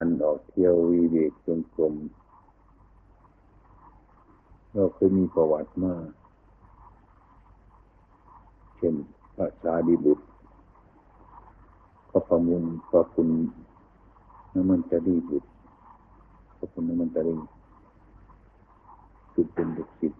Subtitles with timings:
[0.00, 1.94] อันออกเที่ยววีเวกจงกรม
[4.72, 5.94] เราเคยมีประวัติมา
[8.76, 8.94] เช่น
[9.34, 10.24] พระสาดีบุตร
[12.10, 13.28] พระปมุนพระคุณ
[14.54, 15.48] น้ำมันจะดีบุตร
[16.56, 17.36] พระคุณน้ำมันจะดี
[19.32, 20.14] คือเป็นดุสิต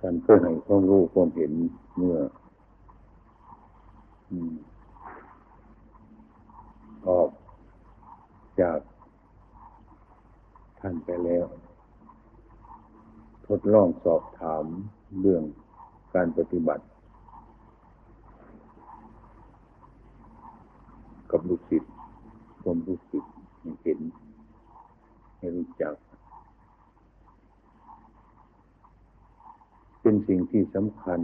[0.00, 1.52] การเพื่อให้ความรู้ความเห็น
[1.96, 2.16] เมื่อ
[4.30, 4.65] อืม
[7.08, 7.30] ออก
[8.60, 8.78] จาก
[10.80, 11.46] ท่านไปแล้ว
[13.46, 14.64] ทดลองสอบถาม
[15.20, 15.42] เรื่อง
[16.14, 16.84] การปฏิบัติ
[21.30, 21.92] กับลูกศิษย์
[22.62, 23.32] ผมลูกศิษย์
[23.82, 23.98] เห็น
[25.38, 25.94] ให้รู้จัก
[30.00, 31.20] เป็นสิ่งที่สำคัญ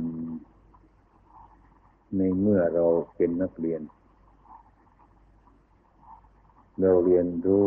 [2.16, 3.80] ในเมื่อเราเป็นนักเรียน
[6.80, 7.66] เราเรียนรู้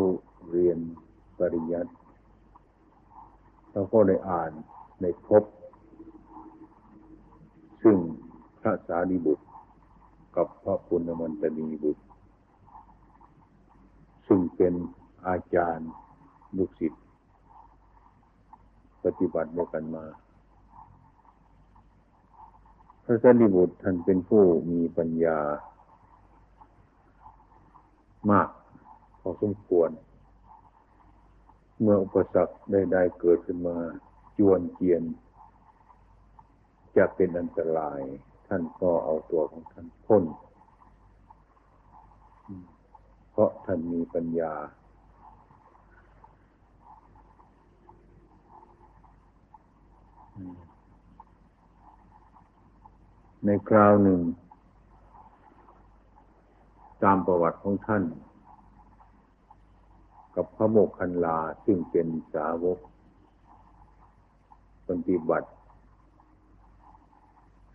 [0.50, 0.78] เรียน
[1.38, 1.92] ปริยัติ
[3.70, 4.52] เราก็ได้อ่าน
[5.00, 5.44] ได้พบ
[7.82, 7.96] ซึ่ง
[8.60, 9.44] พระสารีบุตร
[10.36, 12.02] กับพระปุณณมันตนีบุตร
[14.26, 14.74] ซึ่งเป็น
[15.26, 15.90] อาจารย์
[16.56, 17.02] ลูกศิษย์
[19.04, 20.04] ปฏิบัติด้วยกันมา
[23.04, 25.38] พระสารีบุตรท่านเป็นผู้มีปัญญา
[28.30, 28.48] มาก
[29.26, 29.90] อสมควร
[31.80, 33.76] เมื่ออุปสรรคใดๆเกิดขึ้นมา
[34.38, 35.02] จวนเจียน
[36.96, 38.00] จะเป็นอันตราย
[38.48, 40.24] ท่านก็เอาตัวของท่านพ้น
[43.30, 44.54] เพราะท่านมีปัญญา
[53.44, 54.20] ในคราวหนึ่ง
[57.02, 58.02] ตามประวัติของท่าน
[60.36, 62.78] กับพระโมกขันลาซึ่งเป็นสาวก
[64.88, 65.50] ปฏิบัติ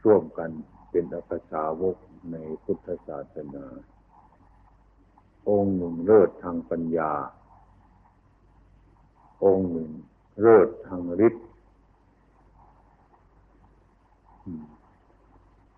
[0.06, 0.50] ร่วมกัน
[0.92, 1.96] เป็นอักษาวก
[2.32, 3.66] ในพุทธศาสนา
[5.50, 7.12] องค์หนึ่งเลิศทางปัญญา
[9.44, 9.92] องค์หนึ่ง
[10.42, 11.46] เลิศทางฤทธิ์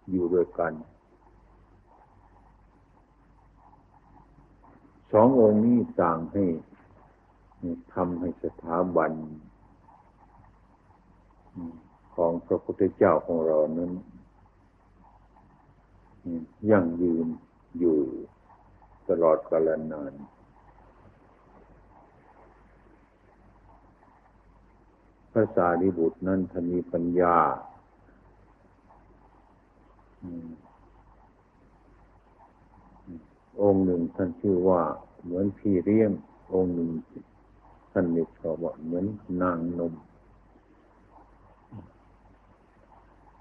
[0.10, 0.74] อยู่ด้วยกัน
[5.12, 6.44] สององค์นี้ต่างให้
[7.94, 9.12] ทำให้สถาบัน
[12.16, 13.92] ของพระพุทธเจ้าของเรานั้น
[16.70, 17.28] ยั่งยืน
[17.80, 17.98] อยู่
[19.10, 20.14] ตลอดกาลนาน
[25.32, 27.38] พระสารีบุตรนั้นท่านมีปัญญา
[33.62, 34.82] องค์หนึ่งท่านชื่อว่า
[35.24, 36.12] เหมือนพี่เลี้ยง
[36.54, 36.90] องค์หนึ่ง
[37.94, 39.06] ท่านนี่ก็บอกเหมือน
[39.42, 39.94] นางนม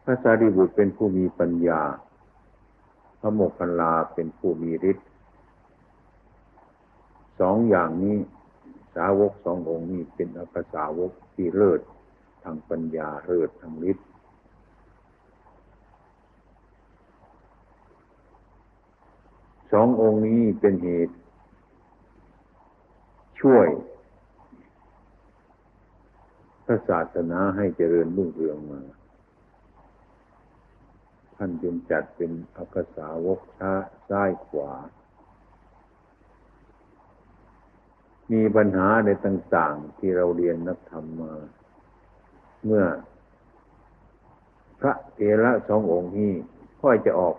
[0.02, 1.82] พระสารีบุตรเป็นผู้มีปัญญา
[3.20, 5.06] พระโมคคัลลาเป็นผู้มีฤทธิ์
[7.40, 8.16] สองอย่างนี้
[8.96, 11.80] สาวกสององค์นี้เป็นอัปสาวกที่เลิศ
[12.42, 14.06] ทางปัญญาเลิศทางฤทธิ์
[19.72, 21.16] สององค์นี้เป็นเหตุ
[23.40, 23.68] ช่วย
[26.72, 28.80] ระศาสนาให้เจริญรุ่งเรืองมา
[31.36, 33.72] ท่านจึงจัดเป็นอักษาวกช้า
[34.08, 34.72] ซ้ายขวา
[38.32, 41.34] มีปัญหาในต่างๆที่เราเรียนนักธรรมมา
[42.64, 42.84] เมื่อ
[44.80, 46.32] พระเถระสององค์นี้
[46.82, 47.36] ค่อยจะออก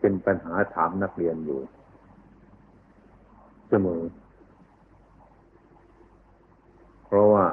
[0.00, 1.60] เป็นปัญหาถามนักเรียนอยู่
[3.68, 4.02] เสมอ
[7.14, 7.46] ราะว่า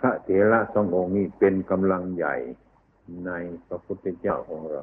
[0.00, 2.34] พระเถระสององค์นี้เป็นกำลังใหญ่
[3.26, 3.30] ใน
[3.66, 4.82] พระพุทธเจ้าของเรา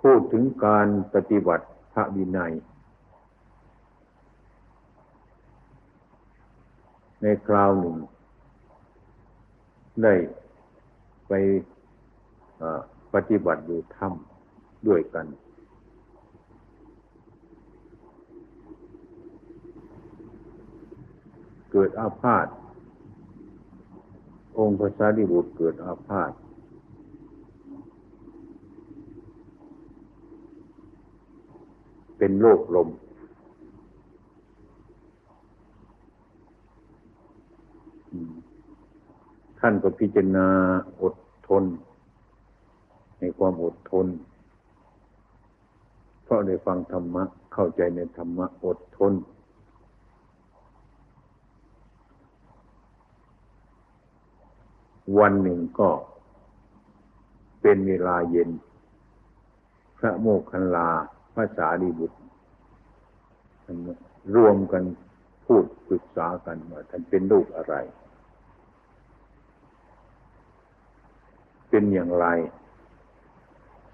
[0.00, 2.54] พูดถึงการปฏิบัติพระวินัย
[7.22, 7.96] ในคราวหนึ่ง
[10.02, 10.14] ได้
[11.28, 11.32] ไป
[13.14, 15.26] ปฏิบัติอยู่ถ้ำด้วยกัน
[21.72, 22.46] เกิดอาพาธ
[24.58, 26.32] องค์พระสารีบุตรเกิดอาพาธ
[32.18, 32.88] เป็นโรคลม
[39.60, 40.46] ท่านก็พิจารณา
[41.02, 41.14] อด
[41.48, 41.64] ทน
[43.18, 44.06] ในความอดทน
[46.24, 49.12] เพราะได้ฟังธรรมะ เข้าใจในธรรมะอดทน
[55.18, 55.90] วันหนึ่งก็
[57.62, 58.50] เป็นเวลาเย็น
[59.98, 60.90] พระโมคคัลลา
[61.34, 62.18] พระสารีบุตร
[64.34, 64.82] รวมกัน
[65.44, 67.74] พูดปรึกษากันว่าท่านเป็นลูกอะไร
[71.70, 72.26] เป็นอย่างไร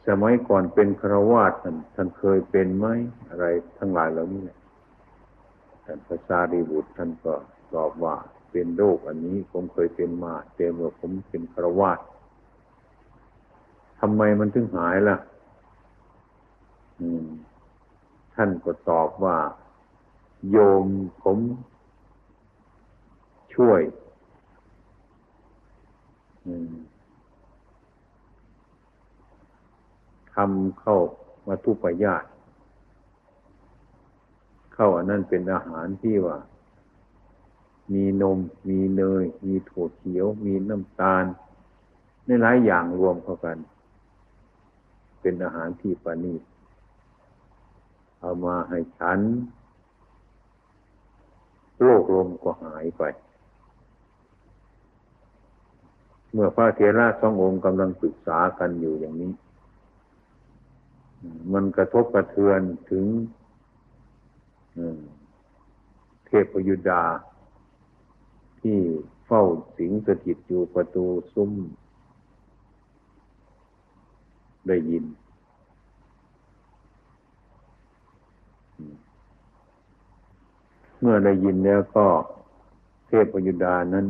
[0.08, 2.86] สมัยก่อนเป็นครวาสท่านท่านเคยเป็นไหม
[3.28, 3.46] อะไร
[3.78, 4.44] ทั้งหลายเหล่านี้
[5.84, 7.34] ท่านพระสารีบุตรท่านก็
[7.74, 8.16] ตอบว่า
[8.50, 12.00] เป็นโรคอันนี้ผมเคยเป็นมาแต่เมื่อผมเป็นครวาส
[14.00, 15.18] ทำไมมันถึงหายล่ะ
[18.34, 19.38] ท่านก็ตอบว่า
[20.50, 20.86] โยม
[21.22, 21.38] ผม
[23.54, 23.80] ช่วย
[30.34, 30.96] ทำเข้า
[31.46, 32.24] มาทุปยาต
[34.74, 36.36] เข้าอันนั้นเป็นอาหารที่ว่า
[37.92, 38.38] มีนม
[38.68, 41.24] มีเนย มีถั่วเขียว มีน้ำตาล
[42.26, 43.58] ในหลายอย่างรวมเข้ากัน
[45.20, 46.42] เป็นอาหารที่ประณีต
[48.20, 49.20] เอามาให้ฉัน
[51.80, 53.02] โรคลมก็หายไป
[56.32, 59.32] เมื่อพระเทระสององค์กำลังศึกษากันอยู่อย่างนี้
[61.52, 62.60] มันกระทบกระเทือน
[62.90, 63.04] ถึง
[66.26, 67.02] เทพยุดา
[68.66, 68.82] ที่
[69.26, 69.42] เฝ้า
[69.78, 71.04] สิงสถิตอยู่ประตู
[71.34, 71.52] ซุ้ม
[74.68, 75.04] ได้ยิน
[81.00, 82.06] เมื่อได้ยินแล้วก็
[83.06, 84.06] เทพยุดานั้น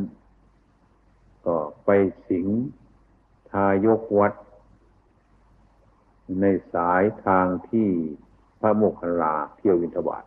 [1.45, 1.89] ก็ไป
[2.29, 2.47] สิง
[3.51, 4.33] ทายกวัด
[6.41, 7.89] ในสายทางที่
[8.59, 10.23] พระโมคคัลลาเที่ยววินทบาท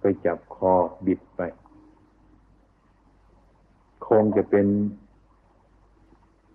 [0.00, 0.72] ไปจับคอ
[1.06, 1.42] บิดไป
[4.08, 4.66] คงจะเป็น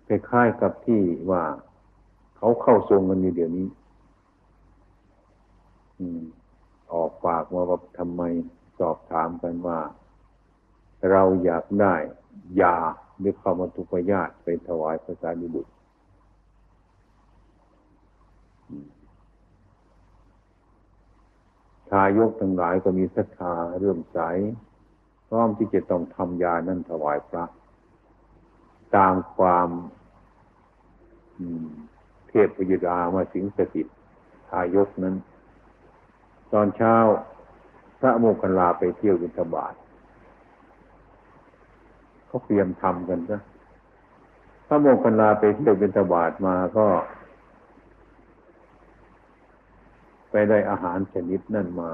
[0.06, 1.44] คล้ายๆกับที่ว่า
[2.36, 3.68] เขาเข้าทรงกันอยู่เดี๋ยวนี้
[6.92, 8.22] ออกปากมาว่าทำไม
[8.78, 9.80] สอบถามกันว่า
[11.10, 11.94] เราอยากได้
[12.62, 12.76] ยา
[13.18, 15.72] หรือเข้ามาทุกญาติไปถวายพระสารีบุตร
[21.90, 24.18] ชายกทั้งหลายก็มีศรัทธาเรื่มใส
[25.32, 27.44] พร้อมที่จะต้องทำยานั้นถวายพระ
[28.96, 29.68] ตามความ
[32.28, 33.86] เทพยดามาสิงสถิต
[34.48, 35.14] ทายกนั้น
[36.52, 36.94] ตอนเช้า
[38.00, 39.74] พระโมคคัลลาไปเที่ยวบิณฑบาต
[42.26, 43.40] เขาเตรียมทำกันซะ
[44.66, 46.86] พระโมคคัลลาไปเที่ยวบิณฑบาตมาก็
[50.30, 51.90] ไปได้อาหารชนิดนั่นมา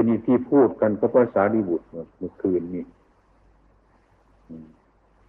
[0.00, 2.84] ชนิดที่พูดกันก็ภาษาดีบุตรเมื่อคืนนี้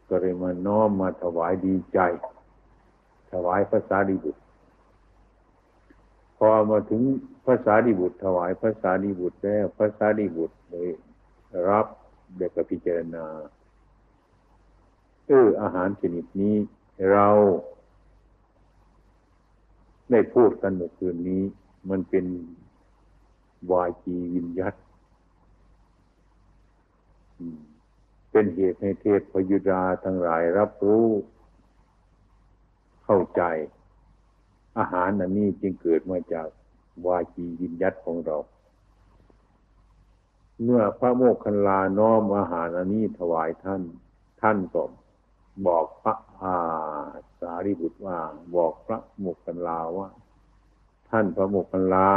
[0.09, 1.99] ก็เลยมาน้อมมาถวายดีใจ
[3.31, 4.41] ถวายพระสารีบุตร
[6.37, 7.01] พอมาถึง
[7.45, 10.89] พระสารีบุตร ถวายพระสารีบุตรแล้วพระสารีบุตรเลย
[11.69, 11.85] รับ
[12.37, 13.25] เด็กพิจารณา
[15.27, 16.55] เอออาหารชนิดนี้
[17.11, 17.27] เรา
[20.11, 21.43] ได้พูดกันเมื่อคืนนี้
[21.89, 22.25] มันเป็น
[23.71, 24.73] วาจีวิญญัต
[28.31, 31.07] เป็นเหตุให้เทพพยุดาทั้งหลายรับรู้
[33.03, 33.41] เข้าใจ
[34.77, 36.47] อาหารอันนี้จึงเกิดมาจาก
[37.05, 38.37] วาจียินยัตของเรา
[40.63, 43.81] เมื่อพระโมคคัลลาน้อมอาหารอันนี้ถวายท่าน
[44.41, 44.83] ท่านก็
[45.67, 46.55] บอกพระอา
[47.39, 48.17] สารีบุตรว่า
[48.55, 50.09] บอกพระโมคคัลลาว่า
[51.09, 52.07] ท่านพระโมคคัลลา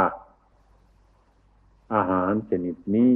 [1.93, 3.11] อาหารชนิดนี้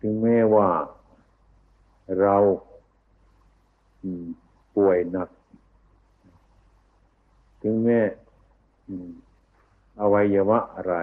[0.00, 0.68] ถึงแม้ว่า
[2.20, 2.36] เรา
[4.76, 5.28] ป่วยหนัก
[7.62, 8.00] ถึงแม้
[10.00, 10.96] อวัยวะอะไร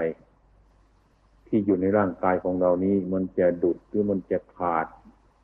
[1.47, 4.87] ที่อยู่ในร่างกายของเรานี้ มันจะดุดหรือมันจะขาด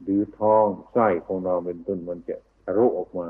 [0.02, 3.30] หรือท้องไส้ของเราเป็นต้นมันจะทะลุออกมา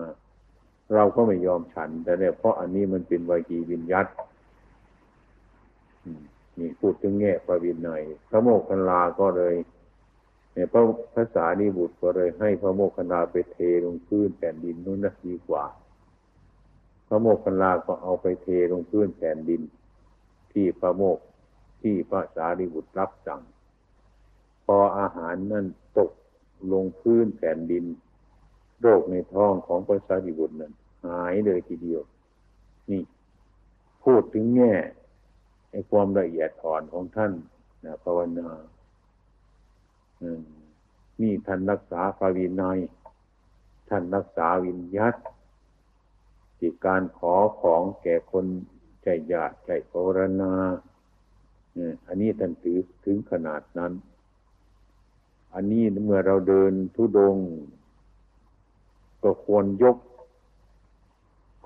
[0.95, 4.05] เราก็ไม่ยอมฉัน แต่เนี่ยเพราะอันนี้มันเป็นวิกีวิญญัต
[6.59, 9.55] นี่พูดถึงแง่ประวินัยพระโมกขันลาก็เลย
[10.53, 10.83] เนี่ยพระ
[11.15, 15.65] ภาษานิบุตรก็เลยให้พระโมคคัลลาไปเทลงพื้นแผ่นดินนู้นนะดีกว่า
[17.07, 19.61] พระโมคคัลลาก็เอาไปเทลงพื้นแผ่นดิน
[20.51, 21.17] ที่พระโมก
[21.81, 23.41] ที่พระสารีบุตรรับสั่ง
[24.65, 25.65] พออาหารนั่น
[25.97, 26.11] ตก
[26.71, 27.85] ลงพื้นแผ่นดิน
[28.81, 30.73] โรคในท้องของพระสารีบุตรนั้น
[31.05, 32.01] หายเลยทีเดียว
[32.89, 33.01] นี่
[34.03, 34.73] พูดถึงแง่
[35.89, 37.31] ความละเอียดอ่อนของท่าน
[37.85, 38.49] นะภาวนา
[41.21, 42.79] นี่ท่านรักษาภาวินัย
[43.89, 45.21] ท่านรักษาวิญญัติ
[46.57, 48.45] ที่การขอของแก่คน
[49.03, 50.07] ใจญาติใจภาว
[50.41, 50.53] นา
[52.07, 53.93] อันนี้ท่านถือถึงขนาดนั้น
[55.53, 57.37] อันนี้เมื่อเราเดินทุดง
[59.23, 59.97] ก็ควรยก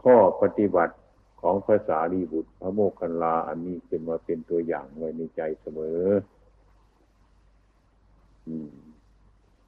[0.02, 0.96] ข้อปฏิบัติ
[1.42, 6.02] ของภาษาลีบุตรพระโมคคัลลาอันนี้เป็นมาเป็นตัวอย่างไว้ในใจเสมอ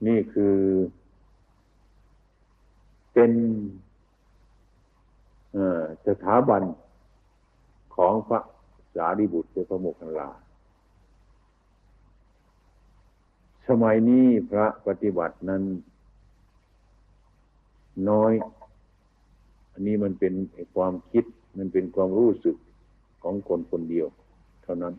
[0.08, 0.58] นี่คือ
[3.14, 3.32] เป็น
[6.08, 6.64] สถาบัน
[7.96, 8.40] ของพระ
[8.96, 10.30] สารีบุตรคือพระโมคคัลลา
[13.68, 15.64] สมัยนี้พระปฏิบัตินั้น
[18.10, 18.34] น้อย
[19.72, 20.34] อันนี้มันเป็น
[20.76, 21.26] ความคิด
[21.58, 22.56] มันเป็นความรู้สึก
[23.24, 24.08] ของคนคนเดียว
[24.64, 24.96] เท่านั้น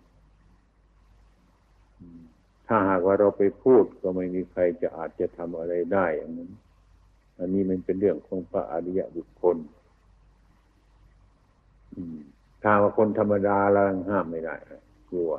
[2.66, 6.50] ถ้าหากว่าเราไปพูดก็ไม่มีใครจะอาจจะทำอะไรได้อย่างนั้น
[7.38, 9.56] อันนี้มันเป็นเรื่องของพระอริยบุคคล
[12.62, 14.54] ถ้าว่าคนธรรมดาเราห้ามไม่ได้
[15.10, 15.30] กลัว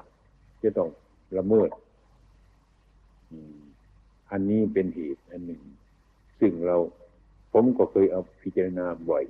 [0.63, 0.89] จะต้อง
[1.37, 1.69] ละเมิด
[4.31, 5.61] อันนี้เป็นเหตุอันหนึ่ง
[6.39, 6.77] ซึ่งเรา
[7.51, 9.23] ผมก็เคยเอาพิจารณาบ่อย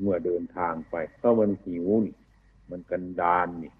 [0.00, 2.16] เมื่อเดินทางไป ก็มันหิวนี่
[2.70, 3.72] มันกันดานนี่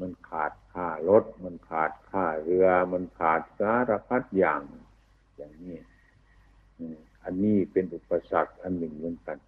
[0.00, 4.62] มันขาดค่ารถ มันขาดค่าเรือ มันขาดสารพัดอย่าง
[5.36, 5.78] อย่างนี้
[7.24, 9.38] อันนี้เป็นอุปสรรคอันหนึ่งเหมือนกัน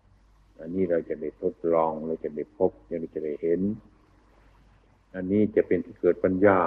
[0.60, 3.60] อันนี้เราจะได้ทดลอง เราจะได้พบเราจะได้เห็น
[5.14, 6.60] อันนี้จะเป็นที่เกิดปัญญา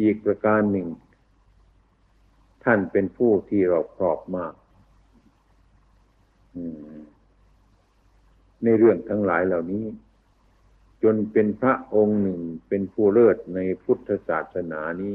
[0.00, 0.88] อีกประการหนึ่ง
[2.64, 4.54] ท่านเป็นผู้ที่เราครอบมาก
[8.62, 9.84] ในเรื่องทั้งหลายเหล่านี้
[11.02, 15.12] จนเป็นพระองค์หนึ่งเป็นผู้เลิศในพุทธศาสนานี้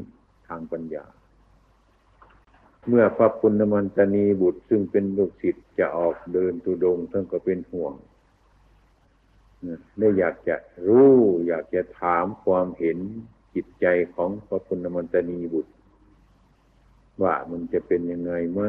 [0.47, 1.05] ทางปัญญา
[2.87, 7.93] เมื่อพระปุณณมันตนีบุตรซึ่งเป็นลูกศิษย์จะออกเดินตุดงท่านก็เป็นห่วง
[9.97, 10.55] ได้อยากจะ
[10.87, 11.13] รู้
[11.47, 12.97] อยากจะถามความเห็น
[13.55, 15.73] จิตใจของพระปุณณมันตนีบุตร
[17.21, 18.61] ว่ามันจะเป็นยังไงไหม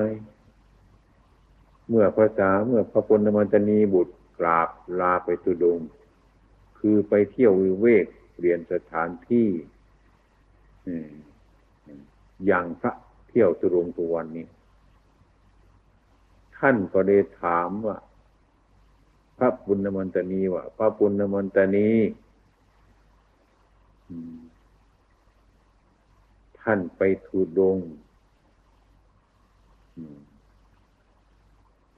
[1.90, 4.68] เมื่อภาษาเมื่อพระปุณณมันตนีบุตรกราบ
[5.00, 5.80] ลาไปตุดง
[6.78, 8.06] คือไปเที่ยววิเวก
[8.40, 9.48] เรียนสถานที่
[12.46, 12.92] อย่างพระ
[13.28, 14.46] เที่ยวตุรงตุวันนี้
[16.58, 17.96] ท่านก็ได้ถามว่า
[19.36, 21.88] พระปุณณมันตนีว่าพระปุณณมันตนี
[26.60, 27.78] ท่านไปทูดง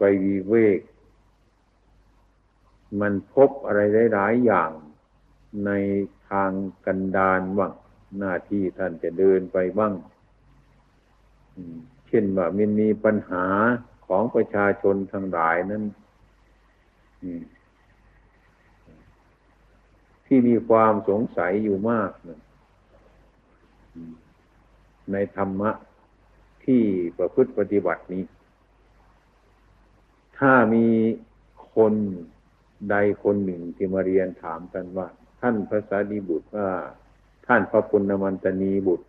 [0.04, 0.80] ไปวีเวก
[3.00, 4.70] มันพบอะไรได้หลายอย่าง
[5.66, 5.70] ใน
[6.28, 6.50] ทาง
[6.86, 7.72] กันดานบ้าง
[8.18, 9.94] หน้าที่ท่านจะเดินไปบ้าง
[12.08, 13.46] เช่นว่ามันมีปัญหา
[14.06, 15.84] ของประชาชนทั้งหลายนั้น
[20.26, 22.40] ที่มีความสงสัยอยู่มากนะ
[25.12, 25.70] ในธรรมะ
[26.64, 26.82] ที่
[27.18, 28.24] ประพฤติปฏิบัตินี้
[30.42, 30.86] ถ้ามี
[31.74, 31.94] คน
[32.90, 35.06] ใดคนหนึ่งที่มาเรียนถามกันว่า
[35.40, 36.68] ท่านพระสารีบุตรว่า
[37.46, 39.06] ท่านพระปุณณมันตนีบุตร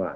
[0.00, 0.12] ว่า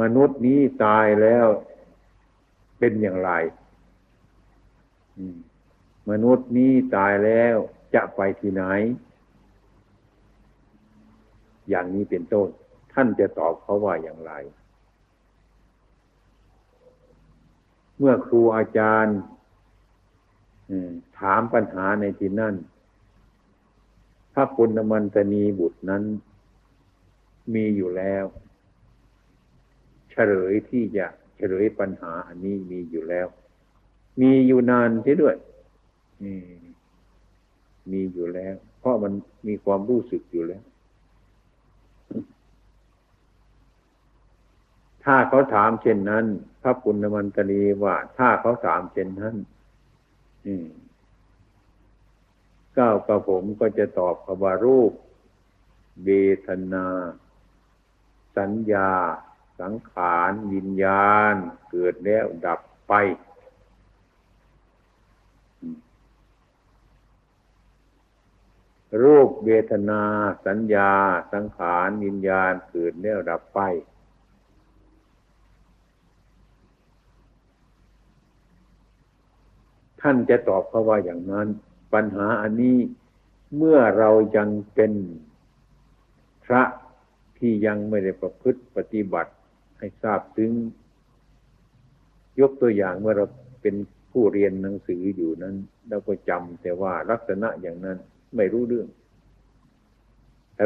[0.00, 1.46] มนุษย์นี้ตายแล้ว
[2.78, 3.30] เป็นอย่างไร
[6.10, 7.56] มนุษย์นี้ตายแล้ว
[7.94, 8.62] จะไปที่ไหน
[11.68, 12.48] อย่างนี้เป็นต้น
[12.94, 14.32] ท่านจะตอบเขาว่าอย่างไร
[17.98, 19.18] เมื่อครูอาจารย์
[21.18, 22.54] ถามปัญหาในที่นั่น
[24.32, 26.02] พระปุณณมันตนีบุตรนั้น
[27.54, 28.24] มีอยู่แล้ว
[30.10, 33.26] เฉลยที่จะเฉลยปัญหาอันนี้มีอยู่แล้ว
[34.20, 35.36] มีอยู่นานที่ด้วย
[37.90, 39.12] มีอยู่แล้ว เพราะมัน
[39.48, 40.62] มีความรู้สึกอยู่แล้ว
[45.04, 46.24] ถ้าเขาถามเช่นนั้น
[46.62, 49.36] พระปุณณมันตนีว่าถ้าเขาถามเช่นนั้น
[50.46, 50.54] อื
[52.76, 54.92] ก้าวกับผมก็จะตอบคำว่ารูป
[56.04, 56.08] เบ
[56.46, 56.86] ทนา
[58.36, 58.90] สัญญา
[59.60, 61.34] สังขารวิญญาณ
[61.70, 62.92] เกิดแล้วดับไป
[68.94, 70.02] รรูปเวทนา
[70.46, 70.92] สัญญา
[71.32, 73.60] สังขารวิญญาณ เกิดแล้วดับไป
[80.06, 81.48] ท่านจะตอบเขาว่าอย่างนั้น
[81.94, 82.76] ปัญหาอันนี้
[83.56, 84.92] เมื่อเรายังเป็น
[86.44, 86.62] พระ
[87.38, 89.32] ที่ยังไม่ได้ประพฤติปฏิบัติ
[89.78, 90.50] ให้ทราบถึง
[92.40, 93.26] ยกตัวอย่างเมื่อเรา
[93.62, 93.74] เป็น
[94.10, 95.54] ผู้เรียนหนังสืออยู่นั้น
[95.88, 97.98] เราก็จำแต่ว่าลักษณะอย่างนั้น
[98.36, 98.88] ไม่รู้เรื่อง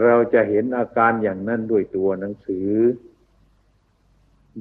[0.05, 2.69] เราจะเห็นอาการอย่างนั้นด้วยตัวหนังสือ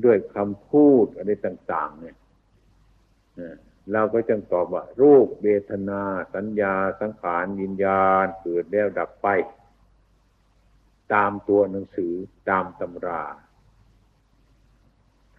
[0.05, 2.15] ด้วยคำพูดอะไรต่าง ๆ เนี่ย
[3.91, 6.01] เราก็จึงตอบว่า รูปเวทนา
[6.35, 9.27] สัญญา สังขารวิญญาณเกิดแล้วดับไป
[11.13, 12.13] ตามตัวหนังสือ
[12.49, 13.23] ตามตำรา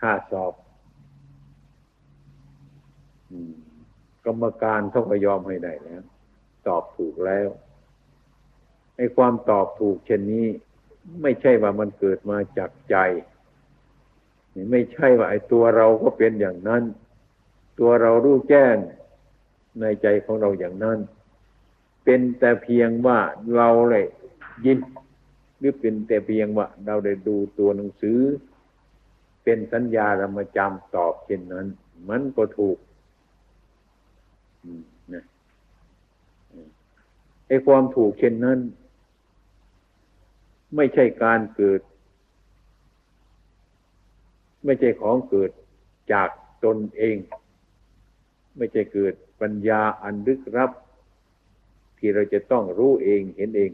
[0.01, 0.55] ถ้าสอบ
[4.27, 6.03] กรรมการต้องไปยอมให้ได้แล้ว
[6.67, 7.49] ตอบถูกแล้ว
[8.97, 10.47] ไอ้ความตอบถูกเช่นนี้
[11.23, 12.97] ไม่ใช่ว่ามันเกิดมาจากใจ
[14.71, 16.83] ไม่ใช่ว่าไอ้ตัวเราก็เป็นอย่างนั้น
[17.79, 18.77] ตัวเรารู้แจ้ง
[19.81, 20.99] ในใจของเราอย่างนั้น
[22.05, 23.19] เป็นแต่เพียงว่า
[23.57, 24.05] เราเลย
[24.65, 24.79] ยิน
[25.59, 28.21] หรือเป็นแต่เพียงว่า เราได้ดูตัวหนังสือ
[29.45, 31.67] เป็นสัญญาเรามาจำตอบเช่นนั้น
[32.09, 32.79] มันก็ถูก
[35.15, 35.25] นะ
[37.47, 38.59] ไอ้ความถูกเช่นนั้น
[40.77, 41.81] ไม่ใช่การเกิด
[44.65, 45.51] ไม่ใช่ของเกิด
[46.13, 46.29] จาก
[46.65, 47.17] ตนเอง
[48.59, 50.71] ไม่ใช่เกิดปัญญาอันลึกลับ
[51.99, 53.71] ที่เราจะต้องรู้เองเห็นเอง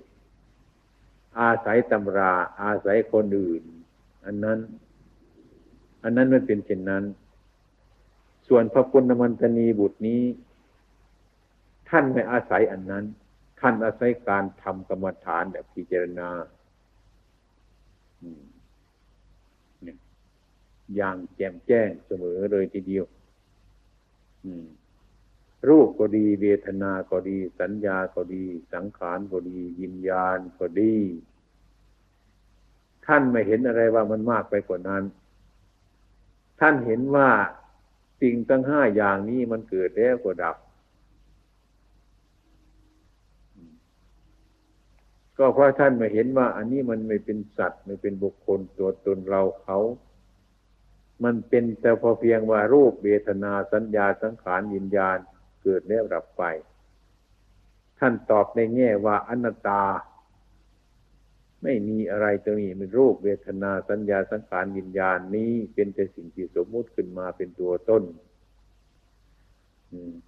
[1.40, 3.62] อาศัยตำรา อาศัยคนอื่น
[4.24, 4.58] อันนั้น
[6.02, 7.04] อันนั้นมันเป็นเช่นนั้น
[8.48, 10.22] ส่วนพระปุณณมันตนีบุตรนี้
[11.88, 13.04] ท่านไม่อาศัยอันนั้น
[13.60, 16.30] ท่านอาศัยการทำกรรมฐานแบบพิจารณา
[20.96, 23.04] อย่างแจ่มแจ้งเสมอเลยทีเดียว
[25.68, 30.94] รูปก็ดีเวทนาก็ดี สัญญาก็ดี สังขารก็ดียินญาณก็ดี
[33.06, 35.04] ท่านไม่เห็นอะไรว่ามันมากไปกว่านั้น
[36.60, 37.30] ท่านเห็นว่า
[38.20, 40.56] สิ่งทั้งห้าอย่างนี้มันเกิดแล้วก็ดับ
[45.38, 49.78] ก็เพราะท่านมาเห็นว่า อันนี้มันไม่เป็นสัตว์ไม่เป็นบุคคลตัวตนเราเขา
[51.24, 55.18] มันเป็นแต่พอเพียงว่ารูปเวทนาสัญญาสังขารวิญญาณ
[55.64, 56.42] เกิดแล้วดับไป
[57.98, 59.82] ท่านตอบในแง่ว่าอนัตตา
[61.62, 68.02] ไม่มีอะไรตรงนี้เป็นรูปเวทนาสัญญาสังขารวิญญาณนี้เป็นแต่สิ่งที่สมมุติขึ้นมาเป็นตัวต้น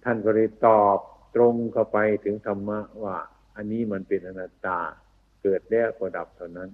[0.03, 0.97] ท่านก็เลยตอบ
[1.35, 3.17] ตรงเข้าไปถึงธรรมะว่า
[3.55, 4.79] อันนี้มันเป็นอนัตตา
[5.41, 6.69] เกิดแล้วก็ดับเท่านั้น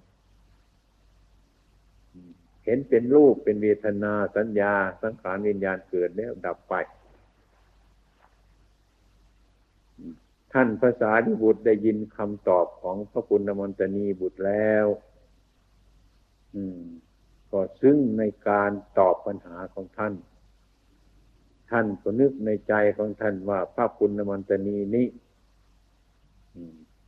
[2.66, 4.74] เห็นเป็นรูปเป็นเวทนาสัญญา
[5.04, 6.74] สังขารวิญญาณเกิดแล้วดับไป
[10.54, 14.86] ท่านภาษาดิบุตรได้ยินคำตอบของพระปุณณมนตนีบุตรแล้ว
[16.56, 16.82] อืม
[17.52, 20.14] ก็ซึ่งในการตอบปัญหาของท่าน
[21.70, 25.08] ท่านก็นึกในใจของท่านว่าพระปุณณมนตนีนี้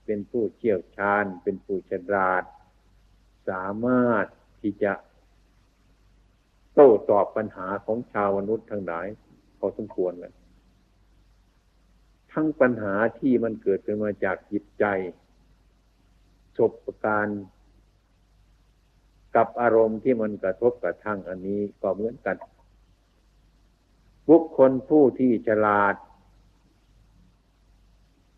[0.05, 2.43] เป็นผู้เชี่ยวชาญ เป็นผู้ฉลาด
[3.49, 4.25] สามารถ
[4.61, 4.93] ที่จะ
[6.73, 9.07] โต้ตอบปัญหาของชาวมนุษย์ทั้งหลาย
[9.59, 10.33] พอสมควรเลย
[12.35, 14.85] ทั้งปัญหาที่มันเกิดขึ้นมาจากจิตใจ
[16.57, 16.73] สบ
[17.05, 17.27] การ
[19.35, 22.35] กับอารมณ์ที่มันกระทบกระทั่งอันนี้ก็เหมือนกัน
[24.29, 25.95] บุคคลผู้ที่ฉลาด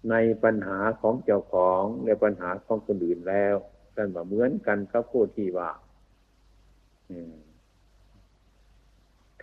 [0.10, 3.56] ในปัญหาของเจ้าของในปัญหาของคนอื่นแล้ว
[3.96, 5.72] ท่านว่าเหมือนกันกับผู้ที่ว่า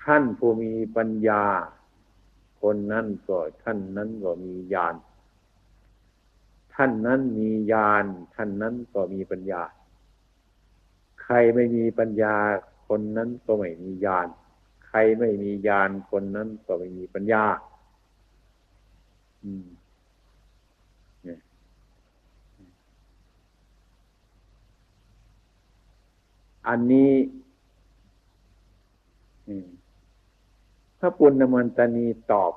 [0.03, 1.45] ท่านผู้มีปัญญา
[2.65, 4.95] คนนั้นก็ท่านนั้นก็มีญาณ
[6.75, 9.63] ท่านนั้นมีญาณท่านนั้นก็มีปัญญา
[11.23, 12.37] ใครไม่มีปัญญา
[12.89, 14.29] คนนั้นก็ไม่มีญาณ
[14.87, 17.45] ใครไม่มีญาณคนนั้นก็ไม่มีปัญญา
[19.45, 19.67] อืม
[26.69, 27.13] อันนี้
[30.94, 32.53] พ ระปุณณมันตานีตอบ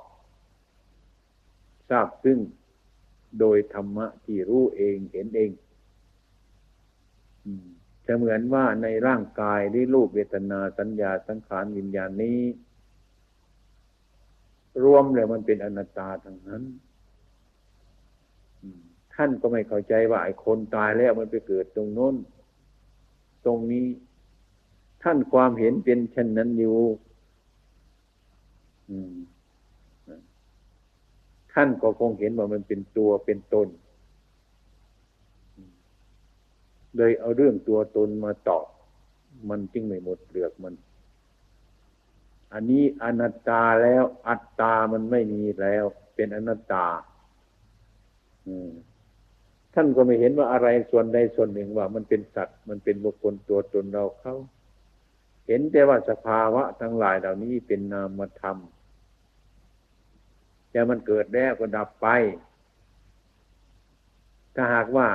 [1.88, 2.38] ทราบซึ่ง
[3.40, 5.50] โดยธรรมะที่รู้เองเห็นเอง
[8.06, 12.40] จะเหมือนว่าในร่างกายที่รูปเวทนาสัญญาสังขารวิญญาณนี้
[14.84, 16.62] รวมเลยมันเป็นอนัตตาทั้งนั้น
[19.16, 22.14] ทท่านก็ไม่เข้าใจว่าไอ้คนตายแล้วมันไปเกิดตรงโน้น
[23.44, 23.86] ตรงนี้
[25.02, 26.78] ท่านความเห็นเป็นเช่นนั้นอยู่
[31.52, 33.68] ท่านก็คงเห็นว่ามันเป็นตัวเป็นตน
[36.96, 38.66] เลยเอาเรื่องตัวตนมาตอบ
[39.50, 40.74] มันจึงไม่หมดเปลือกมัน
[42.52, 46.86] อันนี้อนัตตาแล้ว อัตตามันไม่มีแล้ว เป็นอนัตตา
[49.74, 54.34] ท่านก็ไม่เห็นว่าอะไรส่วนใดส่วนหนึ่งว่า มันเป็นสัตว์ มันเป็นบุคคลตัวตนเราเขา
[55.46, 58.56] เห็นแต่ว่าสภาวะทั้งหลายเหล่านี้เป็นนามธรรม
[60.70, 62.06] แต่มันเกิดแล้วก็ดับไป
[64.54, 65.08] ถ้าหากว่า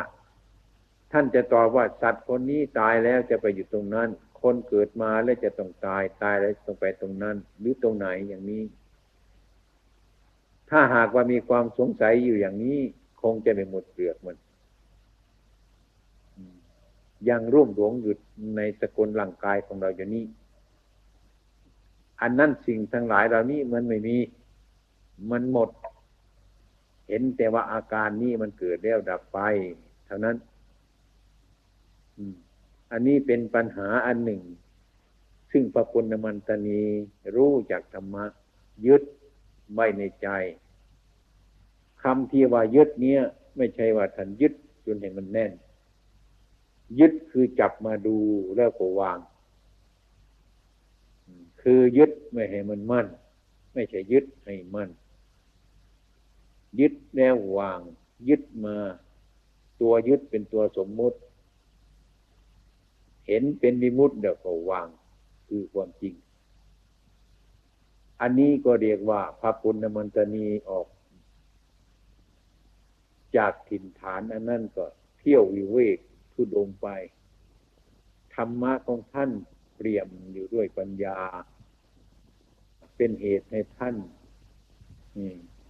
[1.11, 4.09] ท่านจะตอบว่าสัตว์คนนี้ตายแล้วจะไปอยู่ตรงนั้น
[4.41, 8.63] คนเกิดมาแล้วจะต้องตายตายแล้วต้องไปตรงนั้น หรือตรงไหนอย่างนี้
[10.69, 12.79] ถ้าหากว่ามีความสงสัยอยู่อย่างนี้
[13.21, 14.37] คงจะไม่หมดเปลือกมัน
[17.29, 18.15] ยังร่วมหลวงอยู่
[18.57, 20.25] ในสกุลร่างกายของเราอยู่นี้
[22.21, 24.17] อันนั้นสิ่งทั้งหลายเหล่านี้มันไม่มี
[25.31, 25.69] มันหมด
[27.07, 29.39] เห็นแต่ว่าอาการนี้มันเกิดแล้วดับไป
[30.05, 30.35] เท่านั้น
[32.91, 34.41] อันนี้เป็นปัญหาอันหนึ่ง
[35.51, 36.81] ซึ่งพระคุณมันตนี
[37.35, 38.25] รู้จากธรรมะ
[38.85, 39.03] ยึด
[39.73, 40.27] ไว้ในใจ
[42.03, 43.21] คำที่ว่ายึดเนี้ย
[43.57, 44.53] ไม่ใช่ว่าท่านยึด
[44.85, 45.51] จนเห็นมันแน่น
[46.99, 48.17] ยึดคือจับมาดู
[48.55, 49.19] แล้วก็วาง
[51.61, 53.07] คือยึดไม่ให้มันมั่น
[53.73, 54.89] ไม่ใช่ยึดให้มั่น
[56.79, 57.79] ยึดแล้ววาง
[58.29, 58.77] ยึดมา
[59.81, 61.17] ตัวยึดเป็นตัวสมมุติ
[63.27, 64.87] เห็นเป็นวิมุตต์เดี๋ยวก็วาง
[65.47, 66.15] คือความจริง
[68.21, 70.87] อันนี้ก็เรียกว่าพระปุณมันตนีออก
[73.37, 74.85] จากถิ่นฐานอันนั้นก็
[75.19, 75.97] เที่ยววิเวก
[76.33, 76.87] ทุดงไป
[78.35, 79.31] ธรรมะของท่าน
[79.75, 81.17] เปลี่ยมอยู่ด้วยปัญญา
[82.97, 83.95] เป็นเหตุให้ท่าน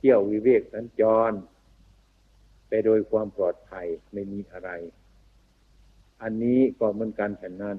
[0.05, 1.31] เที่ยววิเวกสัญจร
[2.67, 4.69] ไปโดยความปลอดภัยไม่มีอะไร
[6.21, 7.77] อันนี้ก็เหมือนกันฉันนั้น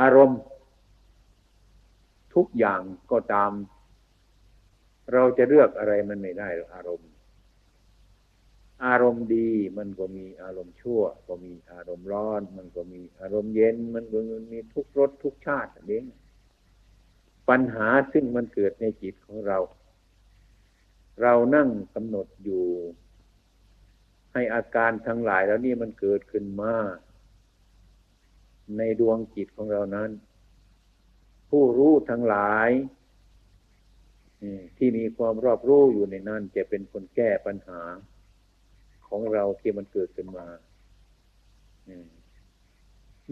[0.00, 0.40] อารมณ์
[2.34, 3.52] ทุกอย่างก็ตาม
[5.12, 7.10] เราจะเลือกอะไรมันไม่ได้หรอกอารมณ์
[8.84, 14.18] อารมณ์ดีมันก็มีอารมณ์ชั่ว ก็มีอารมณ์ร้อน มันก็มีอารมณ์เย็น มันก็
[14.52, 16.02] มีทุกรสทุกชาตินี้
[17.48, 19.58] ปัญหาซึ่งมันเกิดในจิตของเรา
[21.22, 22.64] เรานั่งกำหนดอยู่
[24.32, 26.74] ให้อาการทั้งหลายแล้วนี่มันเกิดขึ้นมา
[28.76, 30.10] ในดวงจิตของเรานั้น
[31.50, 32.70] ผู้รู้ทั้งหลาย
[34.76, 37.80] ที่มีความรอบรู้อยู่ในนั้นจะเป็นคนแก้ปัญหา
[39.08, 40.46] ของเราที่มันเกิดขึ้นมา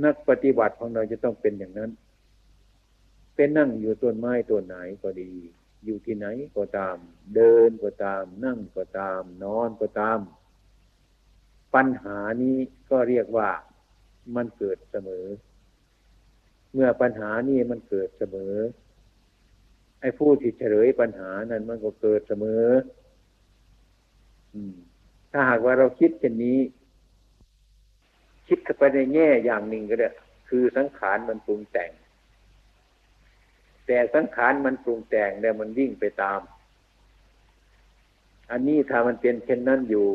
[0.04, 1.90] นักปฏิบัติของเราจะต้องเป็นอย่างนั้น
[3.34, 5.32] เป็นนั่งอยู่ต้นไม้ต้นไหนก็ดี
[5.84, 6.96] อยู่ที่ไหนก็ตาม
[7.34, 10.18] เดินก็ตาม นั่งก็ตาม นอนก็ตาม
[11.74, 12.56] ปัญหานี้
[12.90, 13.50] ก็เรียกว่า
[14.36, 15.26] มันเกิดเสมอ
[16.72, 18.54] เมื่อปัญหานี้มันเกิดเสมอ
[20.00, 22.66] ไอ้ผู้ที่เฉลยปัญหานั้นมันก็เกิดเสมอ
[25.32, 26.58] ถ้าหากว่าเราคิดเช่นนี้
[28.48, 30.10] คิดไปในแง่อย่างหนึ่งก็ได้
[30.48, 31.90] คือสังขารมันปรุงแต่ง
[33.92, 36.40] แต่สังขารมันปรุงแต่งแล้วมันวิ่งไปตาม
[38.50, 40.06] อันนี้ถ้ามันเป็นเช่นนั้นอยู่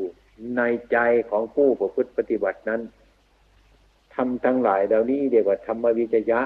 [0.58, 0.62] ใน
[0.92, 0.98] ใจ
[1.30, 2.82] ของผู้ประพฤติปฏิบัตินั้น
[4.16, 6.40] ทำทั้งหลายเหล่านี้เรียกว่าธรรมวิจยะ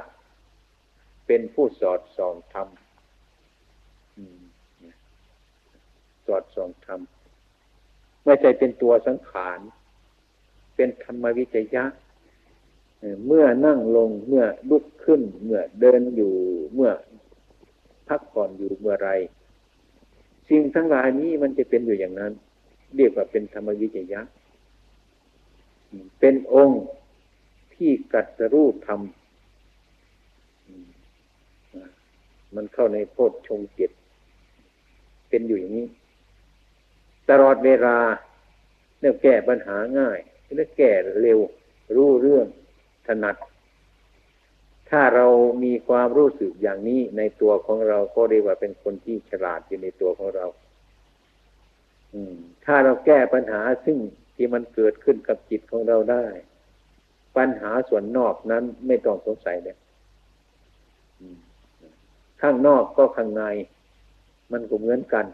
[1.28, 2.68] เป็นผู้สอดส่องธรรม
[6.26, 7.00] สอดส่องธรรม
[8.24, 9.60] ไม่ใช่เป็นตัวสังขาร
[10.76, 11.84] เป็นธรรมวิจยะ
[13.28, 16.34] เมื่อนั่งลงเมื่อลุกขึ้น เมื่อเดินอยู่
[16.76, 16.92] เมื่อ
[18.12, 19.10] พักผ่อนอยู่เมื่อไร
[20.50, 22.34] สิ่งทั้งหลายนี้มันจะเป็นอยู่อย่างนั้น
[22.96, 24.22] เรียกว่าเป็นธรรมวิจยะ
[26.20, 26.84] เป็นองค์
[27.76, 29.02] ที่กัตรูปธรรม
[32.56, 33.92] มันเข้าในโพชฌงเจ็ด
[35.30, 35.88] เป็นอยู่อย่างนี้
[37.30, 37.98] ตลอดเวลา
[39.00, 41.40] เนี่ยแก้ปัญหาง่ายเนี่ยแก้เร็ว
[41.96, 42.48] รู้เรื่อง
[43.08, 43.36] ถนัด
[44.92, 45.28] ถ้าเรา
[45.64, 50.46] มีความรู้สึกอย่างนี้ในตัวของเราก็เรียกว่าเป็นคนที่ฉลาดอยู่ในตัวของเรา
[52.66, 53.98] ถ้าเราแก้ปัญหาซึ่ง
[54.36, 56.26] ที่มันเกิดขึ้นกับจิตของเราได้
[57.38, 59.78] ปัญหาส่วนนอกนั้นไม่ต้องสงสัยเลย
[62.42, 63.44] ข้างนอกก็ข้างใน
[64.52, 65.26] มันก็เหมือนกัน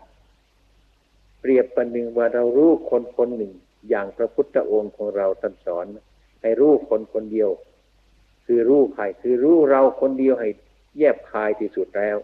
[1.39, 3.53] เปรียบประหนึ่งว่าเรารู้คนคนหนึ่ง
[3.89, 5.85] อย่างพระพุทธองค์ของเราท่านสอน
[6.41, 7.49] ให้รู้คนคนเดียว
[8.47, 10.49] คือรู้ใครคือรู้เราคนเดียวให้
[10.97, 12.17] แยบคายที่สุดแล้ว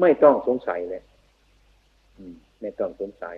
[0.00, 1.02] ไม่ต้องสงสัยเลย
[2.60, 3.36] ไม่ต้องสงสัย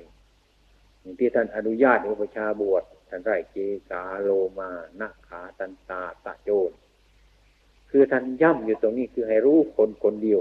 [1.01, 3.57] อย่างที่ท่านอนุญาตอุปชาบวชท่านไรเก
[3.88, 6.73] สาโลมานาขาตันตาตะโจน
[7.90, 10.40] คือท่านย่ำอยู่ตรงนี้คือให้รู้คนคนเดียว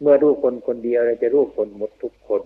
[0.00, 2.42] เมื่อรู้คนคนเดียวเราจะรู้คนหมดทุกคน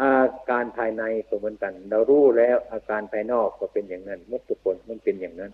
[0.00, 0.12] อา
[0.50, 5.52] การภายในก็เหมือนกัน เรารู้แล้ว อาการภายนอกก็เป็นอย่างนั้นหมดทุกคนมันเป็นอย่างนั้น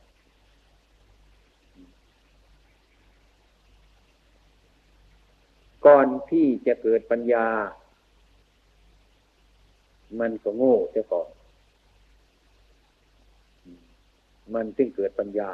[5.87, 7.47] ก่อนที่จะเกิดปัญญา
[10.21, 11.29] มันก็โง่เสียก่อน
[14.55, 15.53] มันจึงเกิดปัญญา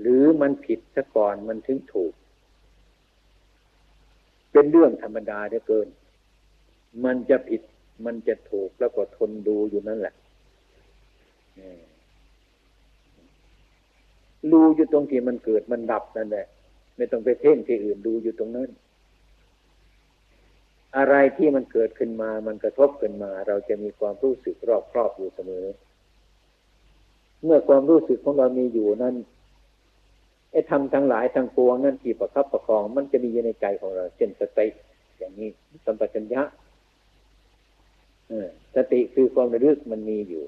[0.00, 2.12] หรือมันผิดซะก่อนมันถึงถูก
[4.52, 5.88] เป็นเรื่องธรรมดาเด้อเกิน
[7.04, 7.62] มันจะผิด
[8.04, 10.14] มันจะถูกแล้วก็ทนดูอยู่นั่นแหละ
[14.52, 16.46] ดูอยู่ตรงที่มันเกิดมันดับนั่นแหละ
[16.96, 18.68] ไม่ต้องไปเพ่งที่อื่นดูอยู่ตรงนั้น
[20.96, 25.66] อะไรที่มันเกิดขึ้นมา มันกระทบขึ้นมา เราจะมีความรู้สึกรอบครอบอยู่เสมอ
[27.44, 29.14] เมื่อความรู้สึกของเรามีอยู่นั้น
[30.52, 34.66] ไอ้ทำทั้งหลายทั้งปวงนั่นที่ประคับประคอง มันจะมีอยู่ในใจของเราเช่นสติ
[35.18, 35.48] อย่างนี้
[35.84, 36.42] สัมปชัญญะ
[38.74, 40.44] สติคือความระลึกมันมีอยู่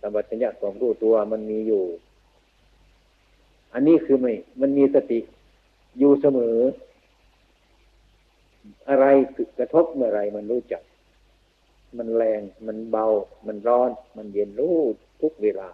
[0.00, 1.84] สัมปชัญญะความรู้ตัวมันมีอยู่
[3.72, 5.20] อันนี้คือไม่ มันมีสติ
[5.98, 6.56] อยู่เสมอ
[8.88, 9.06] อะไร
[9.58, 10.82] กระทบเมื่อไรมันรู้จัก
[11.98, 13.06] มันแรง มันเบา
[13.46, 14.76] มันร้อน มันเย็นรู้
[15.20, 15.68] ทุกเวลา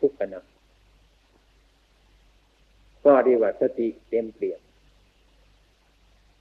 [0.00, 0.40] ทุกขณะ
[3.04, 4.60] ก็ดีว่าสติเต็มเปลี่ยน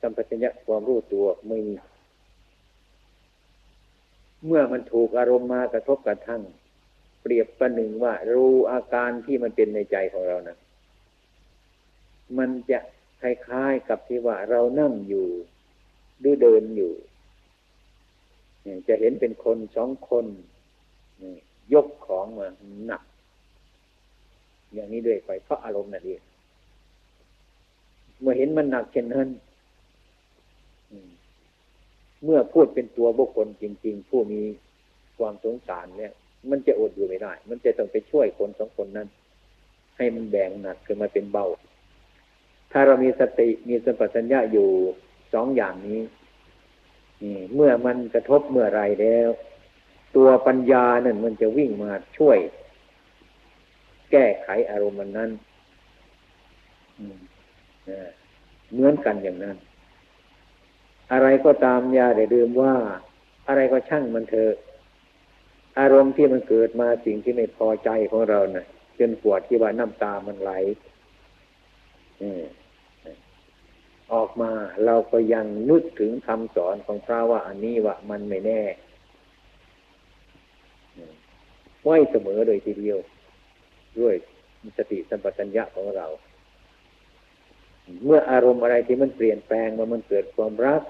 [0.02, 1.74] สัมปชัญญะความรู้ตัวไม่มี
[4.46, 6.42] เมื่อมันถูกอารมณ์มากระทบกระทั่ง
[7.22, 10.58] เปรียบประหนึ่งว่า รู้อาการที่มันเป็นในใจของเรานะ
[12.38, 12.80] มันจะ
[13.22, 15.28] คล้ายๆกับที่ว่าเรานั่งอยู่
[16.20, 16.94] หรือเดินอยู่
[18.88, 20.26] จะเห็นเป็นคนสองคน
[21.74, 22.48] ยกของมา
[22.86, 23.04] หนัก
[24.74, 26.22] อย่างนี้ด้วยไปเพราะอารมณ์นั่นเอง
[28.20, 29.30] เมื่อเห็นมันหนักเช่นนั้น
[32.24, 34.42] เมื่อพูดเป็นตัวบุคคลจริง ๆ ผู้มี
[35.18, 36.14] ความสงสารเนี่ย
[36.50, 39.08] มันจะอดอยู่ไม่ได้ มันจะต้องไปช่วยคนสองคนนั้น
[39.98, 41.46] ให้มันแบ่งหนักขึ้นมาเป็นเบา
[42.72, 44.70] ถ้าเรามีสติมีสัมปชัญญะอยู่
[45.34, 46.02] สองอย่างนี้
[47.54, 49.30] เมื่อมันกระทบเมื่อไรแล้ว
[50.16, 52.38] ตัวปัญญานั่นมันจะวิ่งมาช่วย
[54.12, 55.32] แก้ไขอารมณ์นั้น
[58.72, 59.58] เหมือนกันอย่างนั้น
[61.12, 62.76] อะไรก็ตามอย่าได้ลืมว่า
[63.48, 64.54] อะไรก็ช่างมันเถอะ
[65.80, 68.66] อารมณ์ที่มันเกิดมาสิ่งที่ไม่พอใจของเรานะ่ะ
[68.98, 70.52] จนปวดที่ว่าน้ำตามันไหล
[74.14, 74.52] ออกมา
[74.86, 78.62] เราก็ยังนึกถึงคำสอนของพระว่าอันนี้ว่ามันไม่แน่
[81.84, 82.98] ไว้เสมอเลยทีเดียว
[84.00, 84.16] ด้วย
[84.78, 86.08] สติสัมปชัญญะของเรา
[88.06, 90.82] เมื่ออารมณ์อะไรที่มันเปลี่ยนแปลงมามันเกิดความรัก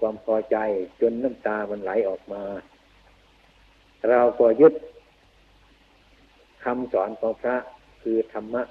[0.00, 0.56] ความพอใจ
[1.00, 2.42] จนน้ำตามันไหลออกมา
[4.08, 4.74] เราก็ยึด
[6.64, 7.56] คำสอนของพระ
[8.02, 8.62] คือธรรมะ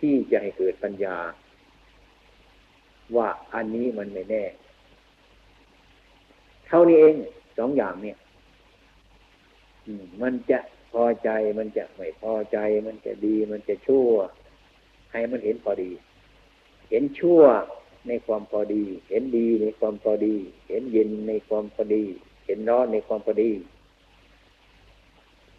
[0.00, 1.16] ที่จะให้เกิดปัญญา
[3.16, 4.44] ว่าอันนี้มันไม่แน่
[6.66, 7.14] เท่านี้เอง
[7.58, 8.18] สองอย่างเนี่ย
[10.22, 10.58] มันจะ
[10.92, 14.08] พอใจมันจะไม่พอใจ มันจะดีมันจะชั่ว
[15.12, 15.90] ให้มันเห็นพอดี
[16.94, 17.42] ห็นชั่ว
[18.08, 20.34] ในความพอดี เห็นดีในความพอดี
[20.68, 22.04] เห็นเย็นในความพอดี
[22.46, 23.50] เห็นร้อนในความพอดี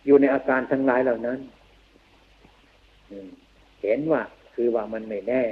[0.05, 1.39] อยู่ในอาการทั้งหลายเหล่านั้น
[3.81, 4.21] เห็นว่า
[4.53, 5.43] คือว่ามันไม่แน่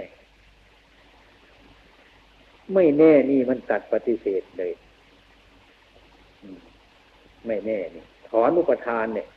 [2.74, 4.74] ไม่แน่นี่มันตัดปฏิเสธเลย
[7.46, 9.28] ไม่แน่นี่ถอนอุปทานเนี่ย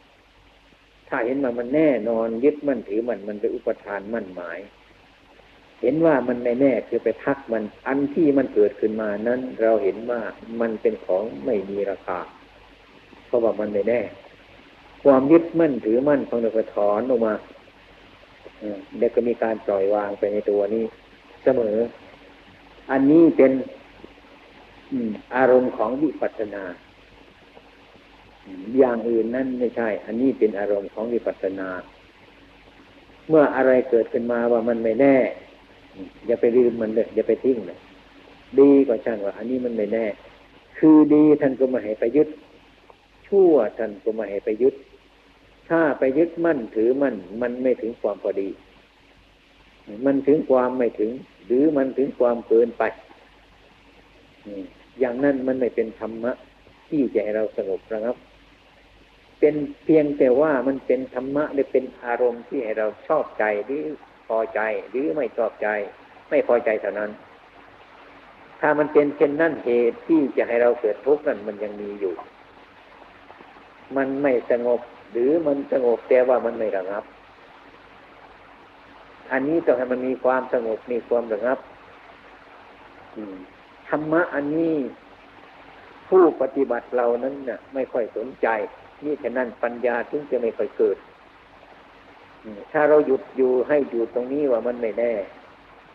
[1.08, 4.58] ถ้าเห็นว่ามันแน่นอนยึดมั่นถือมันมันเป็นอุปทานมั่นหมาย
[5.82, 10.20] เห็นว่ามันไม่แน่คือไปทักมัน อันที่มันเกิดขึ้นมานั้น เราเห็นว่า
[10.60, 12.18] มันเป็นของไม่มีราคา
[13.26, 14.00] เพราะว่ามันไม่แน่
[15.02, 17.34] ความยึดมั่นถือมั่นของเราก็ถอนออกมา
[18.98, 20.84] เด็กก็มีการปล่อยวางไปในตัวนี้
[21.44, 21.76] เสมอ
[22.90, 23.52] อันนี้เป็น
[25.36, 26.64] อารมณ์ของวิปัสสนา
[28.78, 31.68] อย่างอื่นนั่นไม่ใช่ อันนี้เป็นอารมณ์ของวิปัสสนา
[33.28, 35.16] เมื่ออะไรเกิดขึ้นมาว่ามันไม่แน่
[36.26, 37.78] อย่าไปลืมมันเลยอย่าไปทิ้งเลย
[38.58, 40.06] ดีก็ช่างว่า อันนี้มันไม่แน่
[40.78, 42.28] คือดีท่านก็มาให้ไปยึด
[43.26, 44.74] ชั่วท่านก็มาให้ไปยึด
[45.68, 48.48] ถ้าไปยึดมั่นถือมั่นมันไม่ถึงความพอดี
[50.06, 51.10] มันถึงความไม่ถึง
[51.46, 52.82] หรือมันถึงความเกินไป
[55.00, 56.32] อย่างนั้นมันไม่เป็นธรรมะ
[56.88, 58.16] ที่จะให้เราสงบนะครับ
[59.40, 59.54] เป็น
[59.84, 63.84] เพียงแต่ว่ามันเป็นธรรมะหรือเป็นอารมณ์ที่ให้เราชอบใจหรือ
[64.28, 64.60] พอใจ
[64.90, 65.68] หรือไม่ชอบใจ
[66.30, 67.10] ไม่พอใจเท่านั้น
[68.60, 72.14] ถ้ามันเป็นเช่นนั่นเหตุที่จะให้เราเกิดทุกข์นั้นมันยังมีอยู่
[73.96, 74.80] มันไม่สงบ
[75.12, 77.04] หรือมันสงบแต่ว่ามันไม่ระงับ
[79.32, 81.58] อันนี้ต้องให้มันมีความสงบมีความระงับ
[83.88, 84.74] ธรรมะอันนี้
[86.08, 88.48] ผู้ปฏิบัติเรานั้นเนี่ยไม่ค่อยสนใจ
[89.04, 90.96] นี่ฉะนั้นปัญญาถึงจะไม่ค่อยเกิด
[92.72, 95.12] ถ้าเราหยุดอยู่ให้อยู่ตรงนี้ว่ามันไม่แน่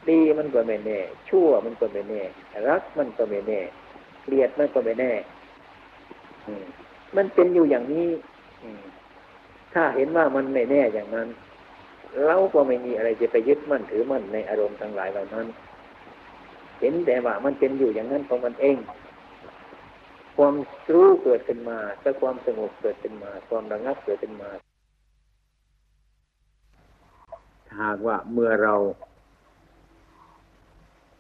[0.10, 2.22] ดีมันก็ไม่แน่ ชั่วมันก็ไม่แน่
[2.68, 3.60] รักมันก็ไม่แน่
[4.24, 5.12] เกลียดมันก็ไม่แน่
[7.16, 8.08] มันเป็นอยู่อย่างนี้
[9.74, 11.28] ถ้าเห็นว่ามันไม่แน่อย่างนั้น
[12.26, 15.48] เราก็ไม่มีอะไรจะไปยึดมั่นถือมั่นในอารมณ์ทั้งหลายเหล่านั้น
[16.80, 18.78] เห็นแต่ว่ามันเป็นอยู่อย่างนั้นของมันเอง
[20.38, 20.54] ความ
[20.94, 24.50] รู้เกิดขึ้นมาแต่ความสงบเกิดขึ้นมา ความระงับเกิดขึ้นมา
[27.80, 28.76] หากว่าเมื่อเรา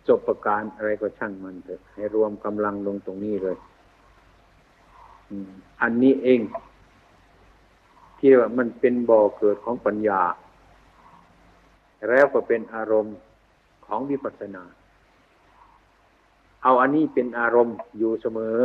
[0.08, 3.58] จบประการอะไรก็ช่างมันเถอะให้รวมกำลังลงตรงนี้เลย
[5.82, 6.42] อันนี้เอง
[8.18, 10.22] ที่ว่ามันเป็นบ่อเกิดของปัญญา
[12.10, 13.16] แล้วก็เป็นอารมณ์
[13.86, 14.64] ของวิปัสสนา
[16.64, 18.58] เอาอันนี้เป็นอารมณ์อยู่เสมอ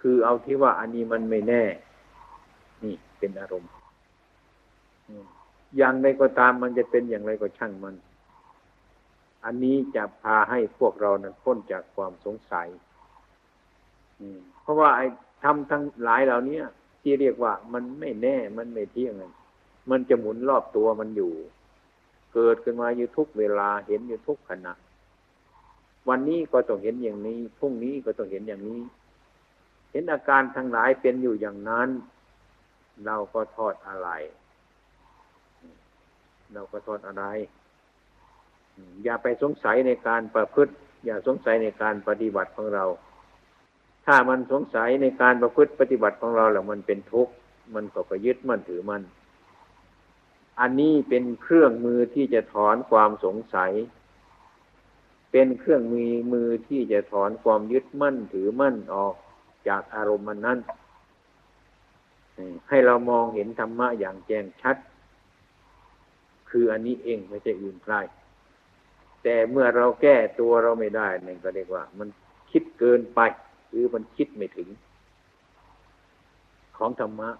[0.00, 1.64] คือเอาที่ว่าอันนี้มันไม่แน่
[2.82, 3.70] นี่เป็นอารมณ์
[5.76, 7.94] อย่างไรก็ตามมันจะเป็นอย่างไรก็ช่างมัน
[9.44, 12.68] อันนี้จะพาให้พวกเรานั้นพ้นจากความสงสัย
[14.62, 15.06] เพราะว่าไอ้
[15.42, 16.60] ทำทั้งหลายเหล่านี้
[17.02, 19.14] ที่เรียกว่ามันไม่แน่มันไม่เที่ยง
[19.90, 21.32] มันจะหมุนรอบตัวมันอยู่
[22.34, 24.72] เกิดขึ้นมาอยู่ทุกเวลาเห็นอยู่ทุกขณะ
[26.08, 28.80] วันนี้ก็ต้องเห็นอย่างนี้พรุ่งนี้ก็ต้องเห็นอย่างนี้
[29.92, 31.88] เห็นอาการทั้งหลายเป็นอยู่อย่างนั้น
[33.06, 34.08] เราก็ทอดอะไร
[36.54, 37.24] เราก็ทอดอะไร
[39.04, 40.72] อย่าไปสงสัยในการประพฤติ
[41.04, 42.84] อย่าสงสัยในการปฏิบัติของเรา
[44.06, 47.32] ถ้ามันสงสัยในการประพฤติปฏิบัติของเราแล้วมันเป็นทุกข์
[47.74, 49.02] มันก็ไปยึดมั่นถือมัน
[50.60, 53.72] อันนี้เป็นเครื่องมือที่จะถอนความสงสัย
[55.32, 59.14] เป็นเครื่องมือมือที่จะถอนความยึดมั่นถือมั่นออก
[59.68, 60.58] จากอารมณ์มันนั้น
[62.68, 64.76] ให้เรามองเห็นธรรมะอย่างแจ้งชัด
[66.50, 67.94] คืออันนี้เองไม่ใช่อื่นใคร
[69.22, 72.08] แต่เมื่อเราแก้ตัวเราไม่ได้นั่นก็เรียกว่า มัน
[72.50, 73.20] คิดเกินไป
[73.70, 74.68] หรือมันคิดไม่ถึง
[76.76, 77.30] ของธรรมะ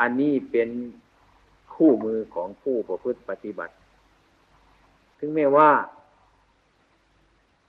[0.00, 0.68] อันนี้เป็น
[1.74, 3.74] คู่มือของผู้ประพฤติปฏิบัติ
[5.18, 5.70] ถึงแม้ว่า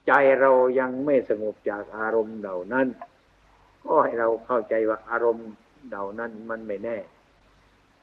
[0.07, 2.87] ใจเรายังไม่สงบจากอารมณ์เหล่านั้น
[3.83, 5.49] ก็ให้เราเข้าใจว่าอารมณ์
[5.89, 6.97] เหล่านั้นมันไม่แน่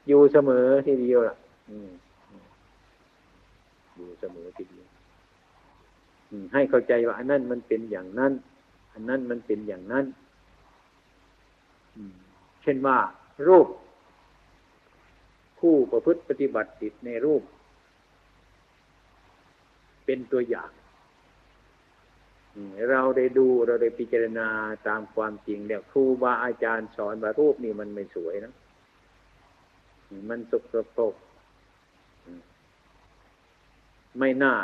[0.07, 1.35] อยู่เสมอทีเดียวล่ะ
[3.95, 4.87] อยู่เสมอทีเดียว
[6.53, 8.33] ให้เข้าใจว่า อันนั้นมันเป็นอย่างนั้น
[8.93, 10.05] อันนั้นมันเป็นอย่างนั้น
[12.61, 12.97] เช่นว่า
[13.47, 13.67] รูป
[15.59, 17.43] ผู้ประพฤติปฏิบัติติดในรูป
[20.05, 20.71] เป็นตัวอย่าง
[22.89, 24.47] เราได้ดูเราได้พิจารณา
[24.87, 28.53] ตามความจริงแล้วครูบาอาจารย์สอนว่ารูปนี่มันไม่สวยนะ
[30.29, 30.63] มันสก
[30.95, 31.15] ปรก
[34.19, 34.55] ไม่น่า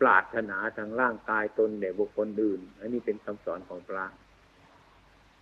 [0.00, 4.06] ปรารถนาทางร่างกายตนแด่บุคคลอื่น อันนี้เป็นคำสอนของพระ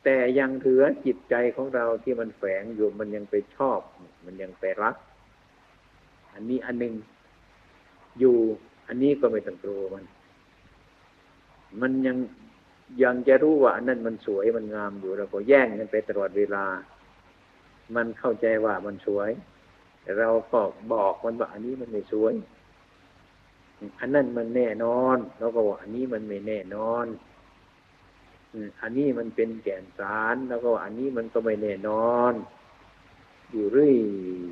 [0.04, 3.80] แต่ยังถือจิตใจของเราที่มันแฝงอยู่มันยังไปชอบ
[4.24, 4.96] มันยังไปรัก
[6.34, 6.94] อันนี้อันหนึ่ง
[8.18, 8.36] อยู่
[8.86, 10.04] อันนี้ก็ไม่ต้องกลัวมัน
[11.80, 12.16] มันยัง
[13.02, 16.64] ยังจะรู้ว่าอันนั้นมันสวยมันงามอยู่เราก็แย่งกันไปตลอดเวลา
[17.96, 19.30] มันเข้าใจว่ามันสวย
[20.04, 20.60] แต่เราก็
[20.92, 22.34] บอกมันว่าอันนี้มันไม่สวย
[24.00, 27.06] อันนั้นมันแน่นอนแล้วก็ว่าอันนี้มันไม่แน่นอน
[28.82, 32.32] อันนี้มันเป็นแก่นสารแล้วก็อันนี้มันก็ไม่แน่นอน
[33.50, 33.94] อยู่เรื่อย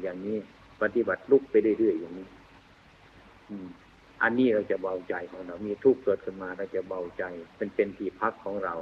[0.02, 0.36] อย่างนี้
[0.82, 2.28] ปฏิบัติลุกไปเรื่อยๆอย่างนี้
[4.22, 7.24] อันนี้เราจะเบาใจของเรา มีทุกข์เกิดขึ้นมาเราจะเบาใจ
[7.56, 8.74] เป็นเป็นที่พักของเรา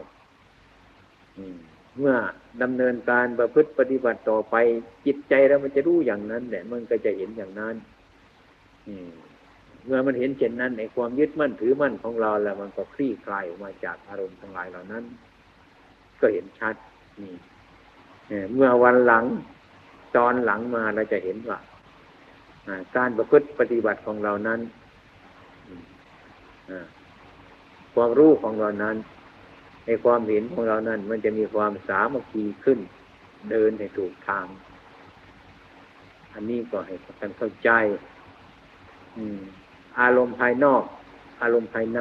[1.99, 2.17] เมื่อ
[2.63, 4.57] ดำเนินการประพฤติปฏิบัติต่อไป
[5.07, 7.75] จิตใจเรามันจะรู้อย่างนั้นแหละมันก็จะเห็นอย่างนั้น
[8.89, 9.11] อืม
[9.87, 15.05] เมื่อมันเห็นเช่นนั้นในความยึดมั่นถือมั่นของเราแล้วมันก็คลี่คลายออกมาจากอารมณ์ทั้งหลายเหล่านั้น
[16.21, 16.75] ก็เห็นชัด
[17.21, 17.35] นี่
[18.55, 19.25] เมื่อวันหลัง
[20.17, 21.59] ตอนหลังมาเราจะเห็นว่า
[22.97, 24.61] การประพฤติปฏิบัติของเรานั้น
[27.95, 28.97] ความรู้ของเรานั้น
[29.91, 32.79] ในความเห็นของเรานั้น มันจะมีความสามัคคีขึ้น
[33.51, 34.47] เดินให้ถูกทาง
[36.35, 37.71] อันนี้ก็ให้กันเข้าใจ
[40.01, 40.83] อารมณ์ภายนอก
[41.43, 42.01] อารมณ์ภายใน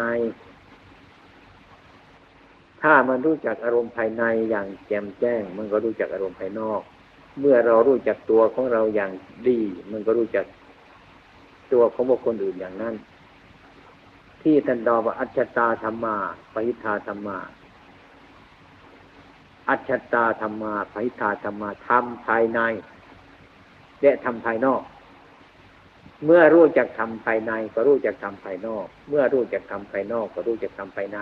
[2.81, 6.81] ถ้ามันรู้จักอารมณ์ภายในอย่างแจ่มแจ้ง มันก็รู้จักอารมณ์ภายนอก
[7.39, 9.11] เมื่อเรารู้จักตัวของเราอย่าง
[9.47, 9.59] ดี
[9.91, 10.45] มันก็รู้จัก
[11.73, 12.95] ตัวของบุคคลอื่นอย่างนั้น
[14.41, 16.15] ที่ท่านดอว่าอัจฉตาธรรมา
[16.53, 17.39] ปหิทาธรรมา
[19.69, 22.59] อัจฉตาธรรมาปหิทาธรรมาทำภายใน
[24.01, 24.81] และทำภายนอก
[26.25, 31.19] เมื่อรู้จักทำภายใน ก็รู้จักทำภายนอก เมื่อรู้จักทำภายนอก ก็รู้จักทำภายใน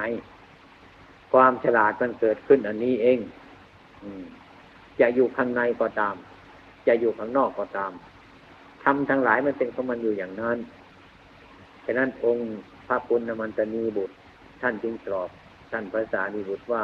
[1.31, 3.19] ความฉลาดมันเกิดขึ้นอันนี้เอง
[4.99, 6.15] จะอยู่ข้างในก็ตาม
[6.87, 7.91] จะอยู่ข้างนอกก็ตาม
[8.83, 10.57] ทำทั้งหลายมันเป็นของมันอยู่อย่างนั้น
[11.85, 12.45] ฉะนั้นองค์
[12.87, 14.15] พระปุณณมันตนีบุตร
[14.61, 15.29] ท่านจึงตรอบ
[15.71, 16.79] ท่านภาษาดีบุตรว่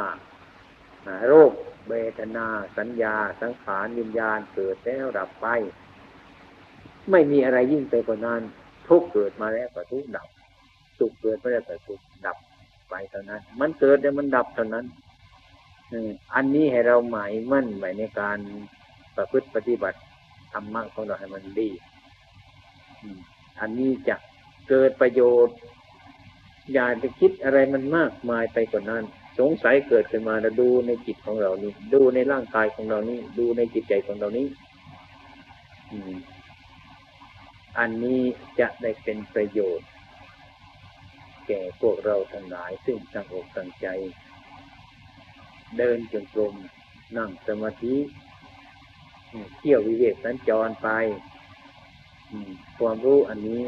[1.32, 1.52] รค
[1.88, 2.46] เวทนา
[2.78, 5.46] สัญญา สังขารวิญญาณเกิดแล้วดับไป
[7.10, 8.42] ไม่มีอะไรยิ่งไปกว่านั้น
[8.88, 10.28] ทุกเกิดมาแล้วก็ทุกดับ
[10.98, 12.36] สุขเกิดมาแล้วก็สุขดับ
[12.90, 14.86] ไปเท่านั้น มันเกิดแล้วมันดับเท่านั้น
[16.34, 18.38] อันนี้ให้เราหมายมั่นไว้ในการ
[19.16, 19.98] ประพฤติปฏิบัติ
[20.52, 21.70] ธรรมะของเราให้มันดี
[23.60, 24.16] อันนี้จะ
[24.68, 25.56] เกิดประโยชน์
[26.72, 29.04] อย่าไปคิดอะไรมันมากมายไปกว่านั้น
[29.38, 34.46] สงสัยเกิดขึ้นมาแล้วดูในจิตของเรานี้ดูในร่างกายของเรานี้ดูในจิตใจของเรานี้
[35.90, 36.14] อืม
[37.78, 38.20] อันนี้
[38.60, 39.88] จะได้เป็นประโยชน์
[41.46, 43.86] แก่พวกเราทั้งหลาย ซึ่งตั้งอกตั้งใจ
[45.78, 46.54] เดินจงกรม
[47.16, 47.96] นั่งสมาธิ
[49.58, 50.88] เที่ยววิเวกสัญจรไป
[52.78, 53.62] ความรู้อันนี้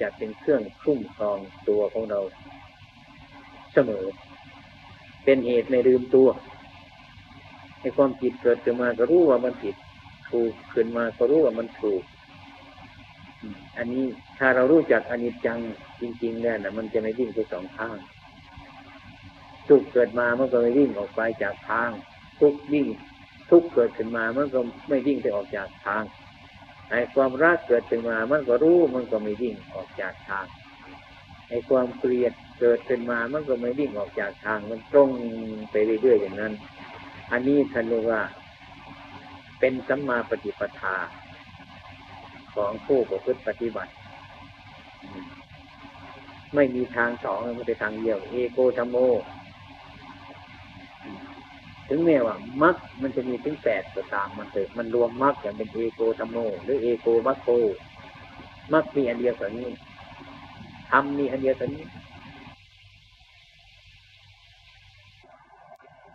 [0.00, 1.38] จะเป็นเครื่องคุ้มครอง
[1.68, 2.20] ตัวของเรา
[3.72, 4.04] เสมอ
[5.24, 6.28] เป็นเหตุในลืมตัว
[7.80, 9.74] ให้ความผิดเกิดขึ้นมาก็รู้ว่ามันผิด
[10.30, 12.02] ถูกขึ้นมาก็รู้ว่ามันถูก
[13.76, 14.04] อันนี้
[14.38, 15.58] ถ้าเรารู้จักอนิจจัง
[16.00, 17.96] จริงๆเนี่ยนะมันจะไม่วิ่งไปสองข้าง
[19.68, 21.90] ทุกเกิดมามันก็ไม่วิ่งออกไปจากทาง
[22.40, 22.86] ทุกวิ่ง
[23.50, 26.02] ทุกเกิดขึ้นมามันก็ไม่วิ่งไปออกจากทาง
[26.90, 30.46] ไอ้ความรักเกิดขึ้นมามันก็รู้มันก็ไม่วิ่งออกจากทาง
[31.48, 35.10] ไอ้ความเกลียด เกิดขึ้นมามันก็ไม่วิ่งออกจากทางมันตรง
[35.70, 36.52] ไปเรื่อยๆอย่างนั้น
[37.32, 38.20] อันนี้ท่านเรียกว่า
[39.60, 40.96] เป็นสัมมาปฏิปทา
[42.54, 43.92] ของผู้ประพฤติปฏิบัติ
[46.54, 48.96] ไม่มีทางสองมันเป็นทางเดียว เอโกธรรมโม
[51.88, 57.48] ถึงแม้ว่ามักมันจะมีถึงแปดก็ตามมันเถิดมันรวมมักอย่างเป็นเอโกธรรมโม หรือเอโกมัคโก
[58.72, 59.70] มักมีอันเดียวกันนี้
[60.90, 61.84] ทำมีอันเดียวกันนี้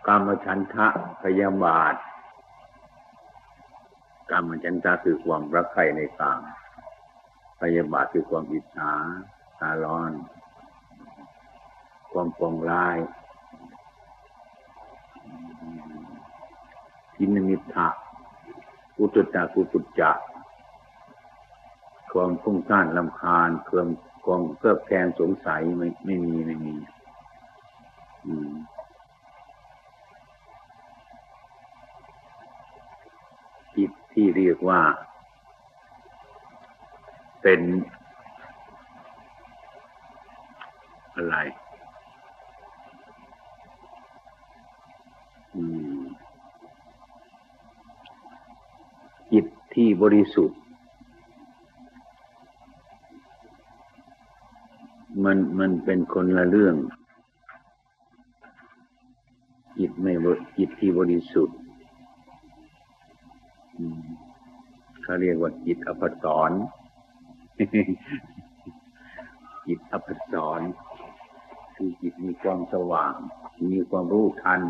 [0.08, 0.88] กรรมฉันทะ
[1.24, 1.95] พยาบาท
[4.32, 6.41] กรรมฉันทะคือความรักใคร่ในกาม
[7.62, 8.93] พยาบาทคือความอิจฉา
[9.60, 10.12] ตาร้อน
[12.12, 12.97] ความปองร้าย
[17.16, 17.88] ทินมิทะ
[18.99, 20.12] อุตตะกุปุจจะ
[22.12, 23.88] ความฟุ้งซ่านลำคาญความ
[24.26, 26.76] ความเกือบแคลนสงสัยไม่ไม่มีไม่มี
[28.26, 28.54] อืม
[34.14, 34.82] ที่เรียกว่า
[37.41, 37.61] เป็น
[41.16, 41.36] อะไร
[49.32, 50.59] จิตที่บริสุทธิ์
[55.24, 56.76] มันมันเป็นคนละเรื่อง
[59.78, 60.14] จิตไม่
[60.57, 61.57] จิตที่บริสุทธิ์
[65.14, 66.51] เขาเรียกว่าจิตอภสร
[69.68, 70.61] จิตอภสร
[71.76, 73.14] คือจิตมีความสว่าง
[73.74, 74.61] มีความรู้ทัน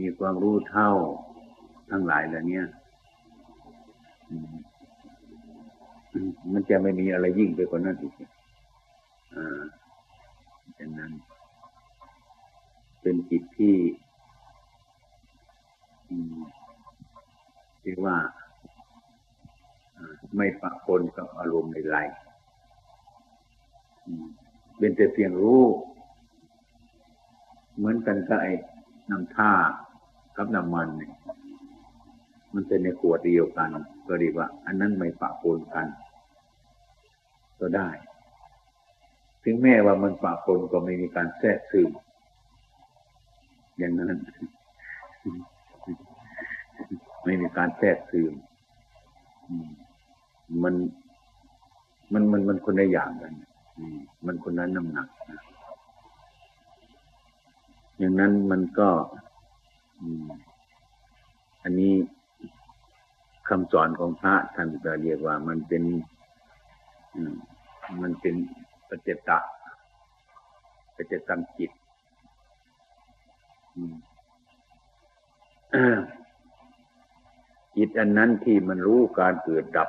[0.00, 0.90] มีความรู้เท่า
[1.90, 2.62] ทั้งหลายเหล่านี้
[6.52, 8.12] มันจะไม่มีอะไรยิ่งไปกว่านั้นอีก
[9.34, 9.60] อ่า
[10.74, 11.12] เป็นนั้น
[13.00, 13.76] เป็นจิตที่
[17.84, 18.18] เรียกว่า
[20.36, 21.98] ไม่ปะปนกับอารมณ์ใด
[24.78, 25.62] เป็นแต่เพียงรู้
[27.76, 28.52] เหมือนกันกับไอ้
[29.10, 29.52] น้ำท่า
[30.36, 31.14] กับน้ำมันเนี่ย
[32.54, 33.68] มันเป็นในขวดเดียวกัน
[34.08, 35.86] ก็ดีว่า อันนั้นไม่ปะปนกัน
[37.60, 37.88] ก็ได้
[39.44, 41.90] ถึงแม้ว่ามันปะปนก็ไม่มีการแทรกซึม
[43.78, 44.08] อย่างนั้น
[47.24, 48.32] ไม่มีการแทรกซึม
[50.62, 50.74] มัน
[52.12, 53.34] มันมันมันคนในอย่างกัน
[54.26, 55.40] มันคนนั้นน้ำหนักนะ
[57.98, 58.88] อย่างนั้นมันก็
[61.62, 61.92] อันนี้
[63.48, 65.82] คำสอนของพระท่านจะเรียกว่ามันเป็น
[68.02, 68.34] มันเป็น
[68.88, 69.38] ปัจเจตะ
[70.96, 71.70] ปัจเจตังจิต
[77.76, 79.88] จิตอันนั้นที่มันรู้การเกิดดับ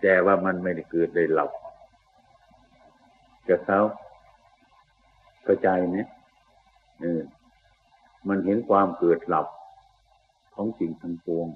[0.00, 1.50] แต่ว่ามันไม่ได้เกิดได้หลับ
[3.48, 3.80] จะเขา
[5.44, 6.08] เข้าใจเนี่ย
[7.00, 7.20] เออ
[8.28, 9.46] มันเห็นความเกิดหลับ
[10.54, 11.48] ของสิ่งทั้งปวง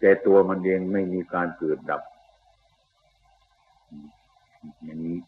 [0.00, 2.02] แต่ตัวมันเองไม่มีการเกิดดับ
[4.84, 5.18] อย่างนี้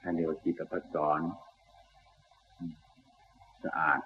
[0.00, 1.20] ท่านเรียกว่าจิตปัสอน
[3.64, 4.00] สะอาด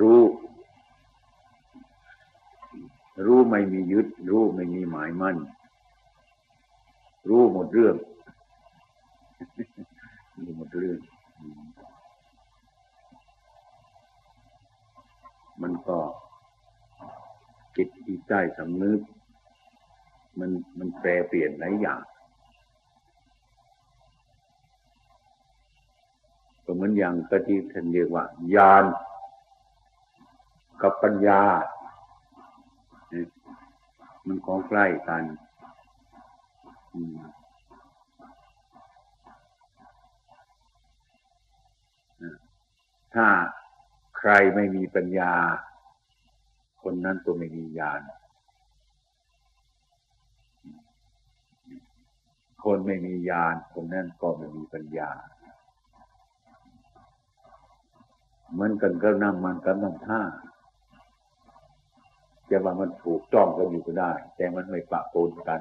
[0.00, 0.20] รู้
[3.24, 5.36] รู้ไม่มียึด รู้ไม่มีหมายมั่น
[7.28, 7.96] รู้หมดเรื่อง
[10.40, 10.98] รู้หมดเรื่อง
[15.62, 15.98] มันก็
[17.76, 19.00] จิตที่ใจสำนึก
[20.38, 22.02] มันมันแปรเปลี่ยนหลายอย่าง
[26.64, 28.84] ก็เหมือนอย่างกะที่ท่านเรียกว่าญาณ
[30.82, 31.42] กับปัญญา
[34.26, 35.22] มันของใกล้กัน
[43.14, 43.28] ถ้า
[44.18, 45.32] ใครไม่มีปัญญา
[46.82, 48.00] คนนั้นก็ไม่มีญาณ
[52.64, 55.10] คนไม่มีญาณคนนั้นก็ไม่มีปัญญา
[58.52, 60.20] เหมือนกันก็น้ำมันกับน้ำท่า
[62.54, 65.60] จะว่ามันถูกต้องกันอยู่ก็ได้ แต่มันไม่ปะปนกัน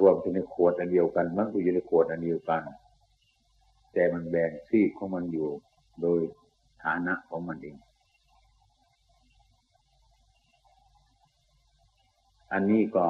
[0.00, 2.62] รวมถึงในขวดอันเดียวกันมันก็อยู่ในขวดอันเดียวกัน
[3.92, 5.48] แต่มันแบ่งซีกของมันอยู่
[6.02, 6.20] โดย
[6.84, 7.76] ฐานะของมันเอง
[12.52, 13.06] อันนี้ก็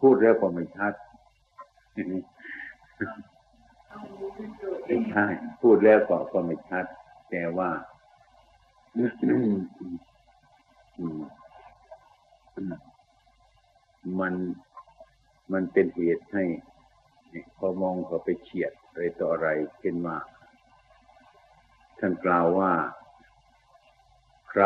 [0.00, 0.94] พูดแล้วก็ไม่ชัด
[4.86, 5.24] ไม่ใช่
[5.62, 6.86] พูดแล้วก็ก็ไม่ชัด
[7.36, 7.70] แต่ว่า
[14.18, 14.34] มัน
[15.52, 16.44] มันเป็นเหตุให้
[17.58, 19.48] พอมองเขาไปเฉียดอะไรต่ออะไร
[19.80, 20.18] เช่นว่า
[21.98, 22.72] ท่านกล่าวว่า
[24.50, 24.64] ใคร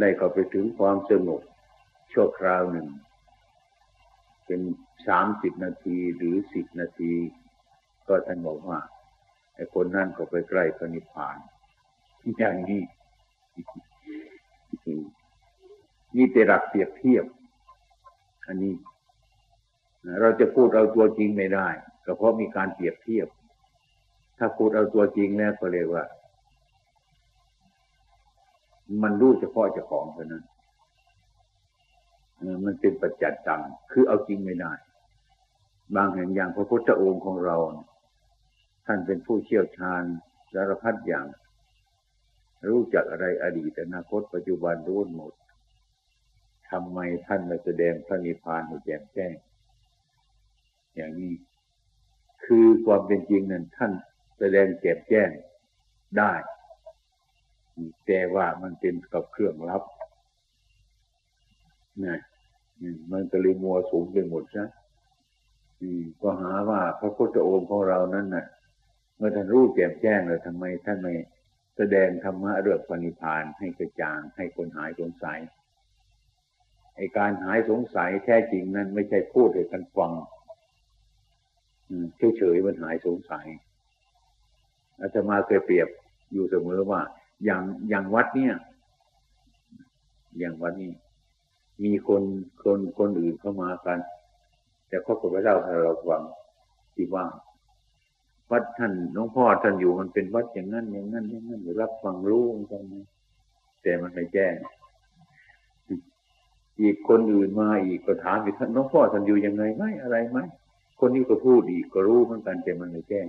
[0.00, 1.42] ได้เข้าไปถึงความสงบ
[2.12, 2.88] ชั่วคราวหนึ่ง
[4.46, 4.60] เป็น
[5.08, 7.12] สามสิบนาทีหรือสิบนาที
[8.06, 8.80] ก็ท่านบอกว่า
[9.58, 11.36] ไอ้คนนั่นก็ไปใกล้พระนิพพาน
[12.38, 12.82] อย่างนี้
[16.16, 17.24] นี่แต่หลักเปรียบเทียบ
[18.46, 18.74] อันนี้
[20.20, 21.68] เราจะพูดเอาตัวจริงไม่ได้
[22.04, 23.28] ก็เพราะมีการเปรียบเทียบ
[24.38, 26.04] ถ้าพูดเอาตัวจริงแล้วก็เรียกว่า
[29.02, 30.44] มันรู้เฉพาะเจ้าของเท่านั้น
[32.64, 34.72] มันเป็นปัจจัดตัง คือเอาจริงไม่ได้
[35.96, 37.56] บางแห่งอย่างพระพุทธองค์ของเรา
[38.90, 40.02] ท่านเป็นผู้เชี่ยวชาญ
[40.52, 41.26] สารพัดอย่าง
[42.68, 45.32] รู้จักอะไรอดีตอนาคตปัจจุบันรู้หมด
[46.70, 49.34] ทำไมท่านมาแสดงพระนิพพานให้แจ่มแจ้ง
[50.94, 51.34] อย่างนี้
[52.44, 53.92] คือความเป็นจริงนั้นท่าน
[54.38, 55.30] แสดงแจ่มแจ้ง
[56.18, 56.32] ได้
[58.06, 59.82] แต่ว่ามันเป็นกับเครื่องรับ
[62.04, 62.20] นะ
[63.12, 64.68] มันก็เลยมัวสูงไปหมดนะ
[66.20, 68.46] ก็หาว่าพระพุทธองค์ของเรานั้นน่ะ
[69.18, 71.14] เมื่อท่านรู้แจ่มแจ้งเลยทำไมท่านไม่
[71.76, 75.40] แสดงธรรมะเรื่องปณิพานให้กระจ่างให้คนหายสงสัย
[76.96, 80.12] ไอการหายสงสัยแท้จริงนั้นไม่ใช่พูดให้กันฟัง
[82.36, 83.46] เฉยๆมันหายสงสัย
[84.98, 85.88] อาจจะมาเคยเปรียบ
[86.32, 87.00] อยู่เสมอว่า
[87.44, 88.54] อย่างอย่างวัดเนี่ย
[90.38, 90.92] อย่างวัดนี้
[91.84, 92.22] มีคน
[92.62, 93.98] คนคนอื่นเข้ามากัน
[94.88, 96.22] แต่เขาก็ไม่เล่าให้เราฟัง
[96.94, 97.24] ที่ว่า
[98.52, 103.06] วัดท่านน้องพ่อท่านอยู่มันเป็นวัดอย่างนั้นอย่างนั้นอย่างนั้นรับฟังรู้กันนะ
[103.82, 104.54] แต่มันไม่แจ้ง
[106.80, 110.38] อีกคนอื่นมาอีกก็ถามอีกท่านน้องพ่อท่านอยู่ยังไงไหมอะไรไหม
[111.00, 113.26] คนนี้ก็พูดอีกก็รู้เหมือนกันแต่มันไม่แจ้ง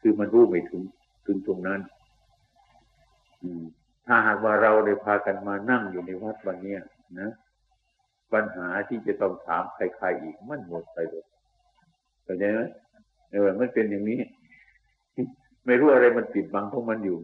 [0.00, 0.82] คือมันรู้ไม่ถึง
[1.26, 1.80] ถึงตรงนั้น
[3.42, 3.62] อืม
[4.06, 6.80] ถ้าหากว่าเราได้พากันมานั่งอยู่ในวัดวันเนี้ย
[7.20, 7.30] นะ
[8.32, 11.24] ปัญหาที่จะต้องถามใครๆอีกมันหมดไปเลย
[12.24, 12.60] เข้าใจไหม
[13.32, 14.20] เออมันเป็นอย่างนี้
[15.64, 17.18] ไม่รู้อะไรมันปิดบังพวกมันอยู่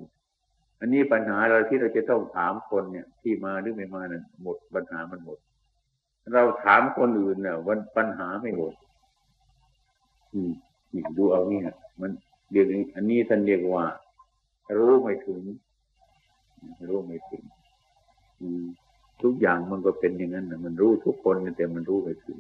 [0.80, 5.38] อันนี้ปัญหาเราที่เราจะต้องถามคนเนี่ย ที่มาหรือไม่มานั่นหมดปัญหามันหมด
[6.34, 8.72] เราถามคนอื่นเนี่ยวันปัญหาไม่หมด
[10.34, 10.52] อืม
[11.16, 11.64] ดูเอาเนี่ย
[12.00, 12.10] มัน
[12.50, 12.66] เดี๋ยว
[12.96, 13.84] อันนี้ท่านเรียกว่า
[14.78, 15.42] รู้ไม่ถึง
[16.88, 17.42] รู้ไม่ถึง
[18.40, 18.64] อืม
[19.22, 22.38] ทุกอย่างมันก็เป็นอย่างนั้นนะมันรู้ทุกคนแต่มันรู้ไม่ถึง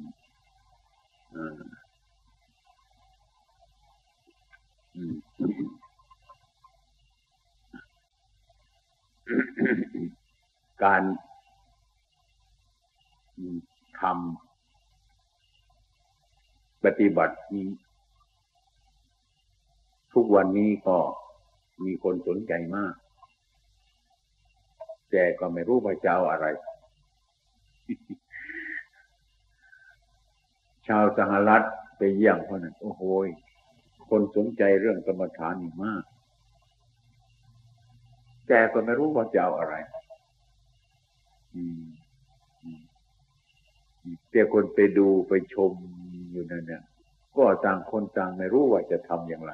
[1.36, 1.54] อ่า
[10.84, 11.02] การ
[14.00, 14.08] ทำ
[16.84, 17.68] ปฏิบัตินี้
[20.14, 20.98] ทุกวันนี้ก็
[21.84, 22.94] มีคนสนใจมาก
[25.10, 26.46] แต่ก็ไม่รู้ว่าจะเอาอะไร
[30.86, 31.62] ชาวสหรัฐ
[31.96, 33.02] ไปเยี่ยมเขานั้นโอ้โห
[34.08, 36.02] คนสนใจเรื่องกรรมฐานนี่มาก
[38.48, 39.74] แกก็ไม่รู้ว่าจะเอาอะไร
[44.30, 45.72] แต่คนไปดูไปชม
[46.30, 46.82] อยู่นั่นเนี่ย
[47.36, 49.52] ก็ต่างคนต่างไม่รู้ว่าจะทำอย่างไร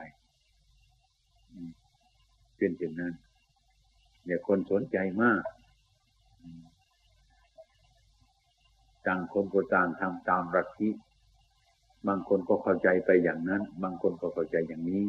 [2.56, 3.14] เป็นอย่างนั้น
[4.24, 5.42] เนี่ยคนสนใจมาก
[9.06, 10.90] ต่างคนก็ต่างทำตามรัฐิ
[12.06, 15.04] บางคนก็เข้าใจไปอย่างนั้น บางคนก็เข้าใจอย่างนี้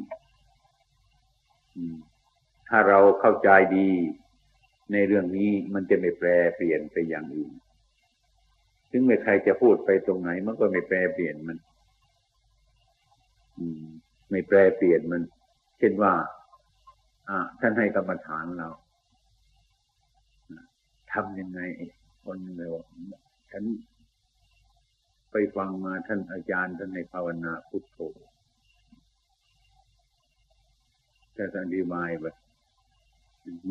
[2.69, 3.89] ถ้าเราเข้าใจดี
[4.91, 7.53] ในเรื่องนี้มันจะไม่แปรเปลี่ยนไปอย่างอื่น
[8.91, 11.57] ถึงไม่ใครจะพูดไปตรงไหน มันก็ไม่แปรเปลี่ยนมัน
[14.31, 15.21] ไม่แปรเปลี่ยนมัน
[15.79, 16.13] เช่นว่า
[17.29, 18.69] อ่า ท่านให้กรรมฐานเรา
[21.13, 21.59] ทำยังไง
[22.23, 22.73] คนเร็ว
[23.51, 23.63] ฉัน
[25.31, 27.97] ไปฟังมาท่านอาจารย์ท่านในภาวนาพุทโธ
[31.33, 32.35] แต่ท่านอธิบายแบบ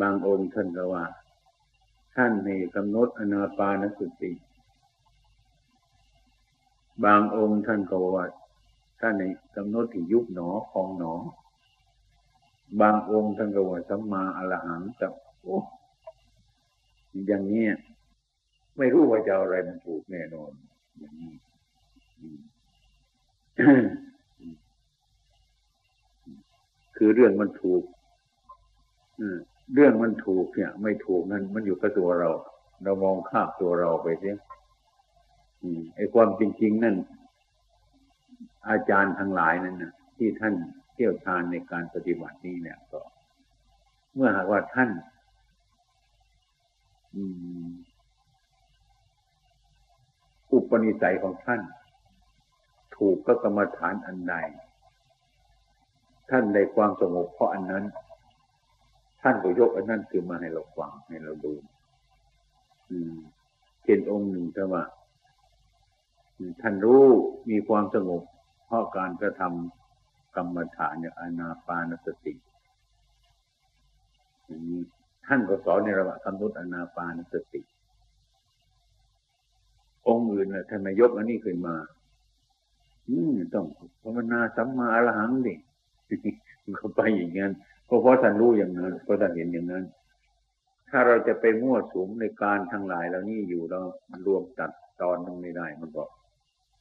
[0.00, 1.04] บางองค์ท่านก็ว่า
[2.16, 4.32] ท่านในกำหนดอนาปานสติ
[7.04, 8.24] บางองค์ท่านก็ว่า
[9.00, 9.24] ท่านใน
[9.56, 11.14] กำหนดที่ยุบหนอคองหนอ
[12.80, 15.12] บางองค์ท่านก็ว่าสัมมาอรหังกับ
[15.42, 15.58] โอ้
[17.26, 17.66] อย่างนี้
[18.76, 20.50] ไม่รู้ว่าจะอะไรมันถูกแน่นอน
[20.98, 21.34] อย่างนี้
[26.96, 27.82] คือเรื่องมันถูก
[29.20, 29.38] อืม
[29.72, 32.30] เรื่องมันถูกเนี่ย ไม่ถูกนั่นมันอยู่กับตัวเรา
[32.84, 34.36] เรามองข้ามตัวเราไปเสีย
[35.96, 36.96] ไอ้ความจริงๆนั่น
[38.68, 40.54] อาจารย์ทั้งหลายนั่นนะที่ท่าน
[40.94, 43.00] เที่ยวชาญในการปฏิบัตินี้เนี่ยก็
[44.14, 44.90] เมื่อหากว่าท่าน
[50.52, 51.60] อุปนิสัยของท่าน
[52.96, 54.34] ถูกก็กรรมฐานอันใด
[56.30, 57.84] ท่านในความสงบเพราะอันนั้น
[59.26, 61.52] ท่านก็ยกอันนั้นคือมาให้เราฟังให้เราดู
[62.90, 63.14] อืม
[63.84, 64.82] เป็นองค์หนึ่งแต่ว่า
[66.62, 67.04] ท่านรู้
[67.50, 68.22] มีความสงบ
[68.66, 72.34] เพราะการกระทำกรรมฐานอย่างอนาปานสติ
[75.26, 77.60] ท่านก็สอนในระหว่างกำหนดอนาปานสติ
[80.08, 81.76] องค์อื่นนะท่านไมยกอันนี้ขึ้นมา
[83.08, 83.66] อืมต้อง
[84.02, 85.54] ภาวนาสัมมาอรหังดิ
[86.76, 87.52] เขาไปอย่างนั้น
[87.86, 89.84] เพราะเพราะท่านรู้อย่างนั้นเพราะท่านเห็นอย่างนั้น
[90.90, 93.80] ถ้าเราจะไปมั่วสุมในการทั้งหลายเหล่านี้อยู่เรา
[94.26, 94.70] รวมตัด
[95.00, 96.08] ตอนมันไม่ได้มันบอก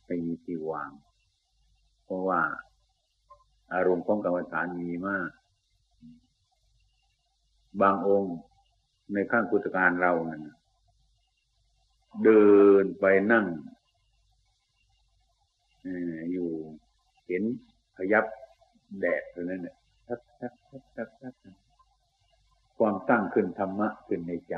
[0.06, 0.92] ไม่มีที่วาง
[2.06, 2.42] เพราะว่า
[3.74, 5.30] อารมณ์ของกรรมฐานมีมาก
[7.82, 8.36] บางองค์
[9.14, 10.42] ในข้างพุทธการเรานั่น
[12.24, 12.46] เดิ
[12.84, 13.46] นไปนั่ง
[16.32, 16.50] อยู่
[17.28, 17.44] เห็น
[17.96, 18.26] พยับ
[19.00, 19.76] แดดตรงนั้นเนี่ย
[22.78, 24.56] ความตั้งขึ้นธรรมะขึ้นในใจ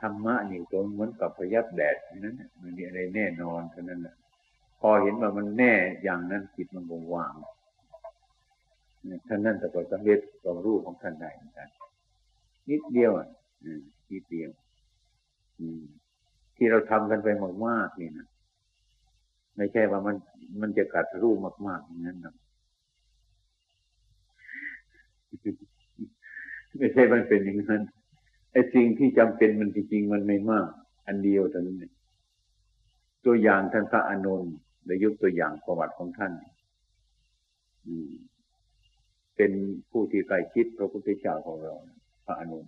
[0.00, 4.16] ธรรมะนี่ตรงเหมือนกับพยับแดดนั้นมันมีอะไรแน่นอนเท่านั้นแหละ
[4.80, 5.72] พอเห็นว่ามันแน่
[6.02, 7.32] อย่างนั้นจิตมันคงวาง
[9.28, 11.68] ท่านนั่นแต่ก็สำเร็จความรู้ของท่านได้เหมือนกัน
[12.70, 13.28] นิดเดียวอะ
[14.10, 14.50] นิดเดียว
[16.56, 17.28] ที่เราทำกันไป
[17.66, 18.26] มากๆนี่นะ
[19.56, 20.16] ไม่ใช่ว่ามัน
[20.60, 22.34] มันจะกัดรูปมากๆอย่างนั้นนะ
[26.78, 27.82] ไม่ใช่มันเป็นอย่างนั้น
[28.52, 30.68] ไอ้สิ่งที่จำเป็นมันจริงๆมันไม่มาก
[31.06, 31.84] อันเดียวเท่านั้น
[33.24, 34.54] ตัวอย่างท่านพระอานนท์
[34.86, 36.32] ได้ยกตัวอย่างประวัติของท่าน
[39.36, 39.52] เป็น
[39.90, 41.74] ผู้ที่ใกล้ชิดพระพุทธเจ้าของเรา
[42.26, 42.66] พระอนุน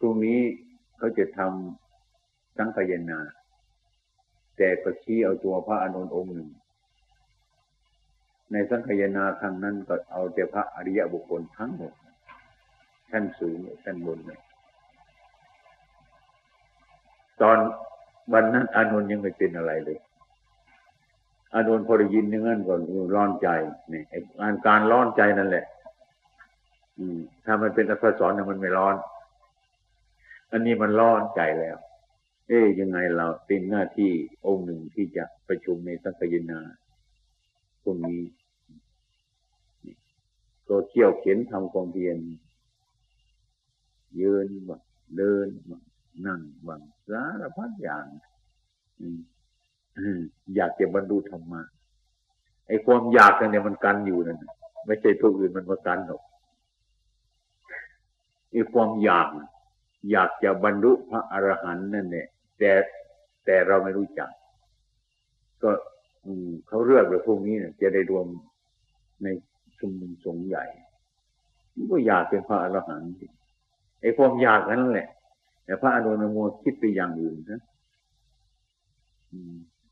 [0.00, 0.40] ตรงนี้
[0.98, 3.20] เขาจะทำสังขยนา
[4.56, 6.50] แต่ก็ชี้เอาตัวพระอนุนองค์หนึ่ง
[8.52, 11.92] ในสังขยนาครั้งนั้นก็เอาแต่พระอริยบุคคลทั้งหมด
[13.10, 14.40] ท่านสูงท่านบนเลย
[17.40, 17.58] ตอน
[18.32, 19.98] วันนั้นอานนท์ยังไม่เป็นอะไรเลย
[21.54, 22.74] อานนท์พอได้ยินอย่างนั้นก็
[23.14, 23.48] ร้อนใจ
[23.92, 24.02] นี่
[24.40, 25.66] งานการร้อนใจนั่นแหละ
[26.98, 28.94] อืม ถ้ามันเป็นอักษรเนี่ยมันไม่ร้อน
[30.52, 31.76] อันนี้มันร้อนใจแล้ว
[32.48, 34.10] เอ๊ยยังไงเราเป็นหน้าที่
[34.46, 36.60] องค์หนึ่งที่จะประชุมในสังกยนา
[37.84, 38.20] ตรงนี้
[40.70, 42.16] ก็เที่ยวเข็นทำความเพียร
[44.20, 44.80] ยืนบ้าง
[45.16, 45.82] เดินบ้าง
[46.26, 48.06] นั่งบ้างสารพัดอย่าง
[50.56, 51.62] อยากจะบรรลุธรรมะ
[52.68, 54.44] ไอ้ความอยากเนี่ยมันกันอยู่นั่น
[54.86, 56.22] ไม่ใช่ตัวอื่นมันมากันหรอก
[58.50, 59.28] ไอ้ความอยาก
[60.10, 62.72] อยากจะบรรลุพระอรหันต์นั่นเนี่ยแต่
[63.44, 64.30] แต่เราไม่รู้จัก
[65.62, 65.70] ก็
[66.68, 68.26] เขาเลือกเลยพวกนี้เนี่ยจะได้รวม
[69.22, 69.26] ใน
[69.80, 70.64] ชุมนุมสงฆ์ใหญ่
[71.90, 73.10] ก็อยากเป็นพระอรหันต์
[74.00, 75.08] ไอ้ความอยากนั้นแหละ
[75.64, 77.60] แต่พระอนุนโมคิดไปอย่างอื่นนะ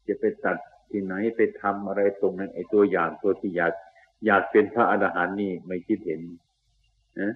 [0.07, 0.57] จะไปตัด
[0.91, 3.72] ที่ไหนไปทำอะไรตรงนั้นไอ้ตัวอย่างตัวที่อยาก
[4.26, 6.20] อยากเป็นพระอรหันต์นี่ไม่คิดเห็น
[7.20, 7.32] นะ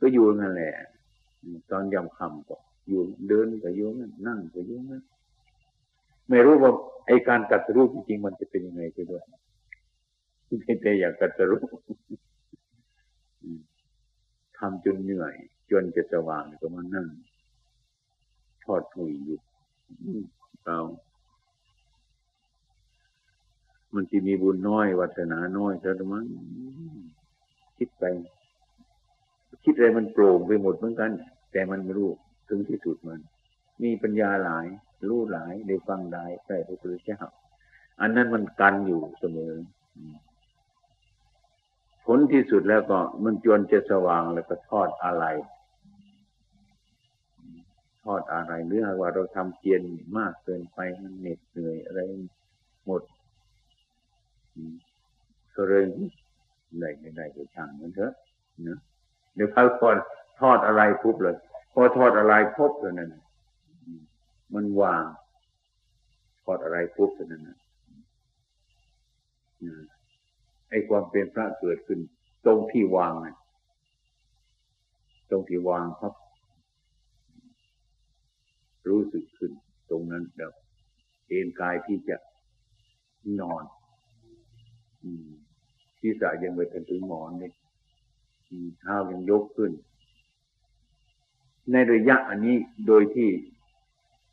[0.00, 0.72] ก็อยู่นั่นแหละ
[1.70, 2.56] ตอนยำคำก็
[2.88, 5.02] อยู่เดินก็อยู่นั่นนั่งก็อยู่นั่น
[6.28, 6.72] ไม่รู้ว่า
[7.06, 9.22] ไอ้การกัดรูปจริงๆมันจะเป็นยังไงไปด้วย
[10.58, 11.68] ไม่แต่อยากกัดรูป
[14.58, 15.34] ทำจนเหนื่อย
[15.70, 17.08] จนจะสว่างก็มานั่ง
[18.64, 19.38] ทอดหุยอยู่
[20.64, 20.78] เรา
[23.94, 26.26] มันจะมีบุญน้อยวัฒนาน้อยเท่านั้น
[27.78, 28.04] คิดไป
[29.64, 31.10] คิดอะไรมันโปร่งไปหมดเหมือนกัน
[31.52, 32.10] แต่มันไม่รู้
[32.48, 33.20] ถึงที่สุดมัน
[33.82, 34.66] มีปัญญาหลาย
[35.08, 37.20] รู้หลายได้ฟังได้ใกล้พระพุทธเจ้า
[38.00, 39.52] อันนั้นมันกันอยู่เสมอ
[42.04, 45.24] ผลที่สุดแล้วก็มันจวนจะสว่างแล้วก็ทอดอะไร
[48.04, 49.82] ทอดอะไรหรือว่าเราทำเพียร
[50.18, 52.00] มากเกินไปมันเหน็ดเหนื่อยอะไร
[52.86, 53.02] หมด
[55.56, 55.84] ก็เลย
[56.80, 58.12] ได้ไม่ได้ก็ช่างมันเถอะ
[58.64, 58.78] เนะ
[59.34, 59.96] เดี๋ยวเขาก่อน
[60.40, 61.36] ทอดอะไรปุ๊บเลย
[61.72, 63.10] พอทอดอะไรพบตัวนั้น
[64.54, 65.04] มันวาง
[66.44, 72.00] ทอดอะไรปุ๊บตัวนั้นไอ้ความเป็นพระเกิดขึ้น
[72.44, 73.14] ตรงที่วาง
[75.30, 76.14] ตรงที่วางครับ
[78.88, 79.52] รู้สึกขึ้น
[79.90, 80.52] ตรงนั้นเดี๋ยว
[81.26, 82.16] เอ็นกายที่จะ
[83.40, 83.64] นอน
[85.98, 86.60] ที่สะยังไป
[86.90, 87.50] ถึงหมอนนี่
[88.80, 89.72] เท้ายังยกขึ้น
[91.72, 92.56] ในระยะอันนี้
[92.86, 93.30] โดยที่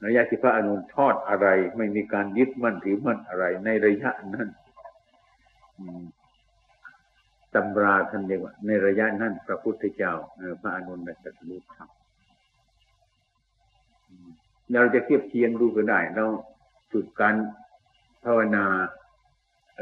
[0.06, 4.50] ระยะที่พระอนุนทอดอะไร ไม่มีการยึดมั่นถือมั่นอะไร ในระยะนั้น
[7.56, 10.14] ตำราท่านเรียกว่า ในระยะนั้นพระพุทธเจ้า
[10.62, 11.90] พระอนุนตรัสรู้ธรรม
[14.74, 16.26] เราจะเทียบเทียนดูก็ได้ เรา
[16.92, 17.36] ฝึกการ
[18.24, 18.66] ภาวนา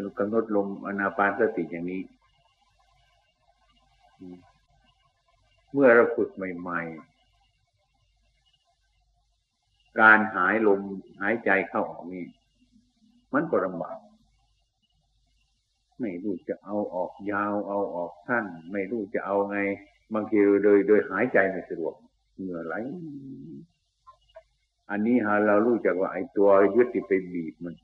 [0.01, 2.01] เรากำหนดลมอนาปานสติอย่างนี้
[5.73, 6.81] เมื่อเราฝึกใหม่
[9.39, 10.81] ๆ การหายลม
[11.21, 12.25] หายใจเข้าออกนี่
[13.33, 13.97] มันก็ลำบาก
[15.99, 19.57] ไม่รู้จะเอาออกยาวเอาออกสั้น ไม่รู้จะเอาไง
[20.13, 21.93] บางทีโดยโดยหายใจไม่สะดวก
[22.37, 22.75] เหงื่อไหล
[24.89, 27.75] อันนี้ฮะเรารู้จักว่าไอ้ตัวยึดติดไปบีบมัน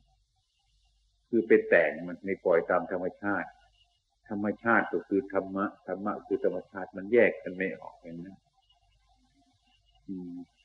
[1.29, 3.49] คือไปแต่งมันในปล่อยตามธรรมชาติ
[4.29, 8.27] ธรรมชาติก็คือธรรมะธรรมะคือธรรมชาติมันแยกกันไม่ออกเห็นไหม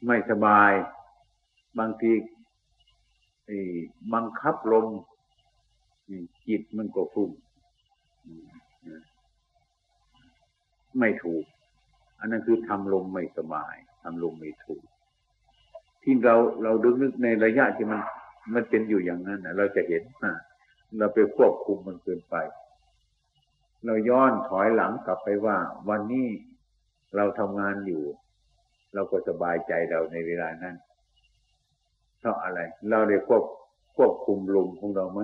[0.07, 0.73] ไม่สบาย
[1.79, 2.13] บางที
[4.15, 4.87] บังคับลม
[6.49, 7.31] จิตมันก็ฟุ้ง
[10.99, 11.45] ไม่ถูก
[12.19, 14.83] อันนั้นคือทำลมไม่สบายทำลมไม่ถูก
[16.03, 18.01] ที่เราเราดึกนึกในระยะที่มัน
[18.55, 20.33] มันเป็นอยู่อย่างนั้นเราจะเห็นอ่า
[20.99, 22.37] เราไปควบคุมมันเกินไป
[23.85, 25.57] เราย้อนถอยหลังกลับไปว่า
[25.89, 26.29] วันนี้
[27.17, 28.03] เราทำงานอยู่
[28.95, 30.77] เราก็สบายใจเราในเวลานั้น
[32.19, 33.43] เพราะอะไร เราได้ควบ
[33.97, 35.21] ควบคุมลมของเราไหม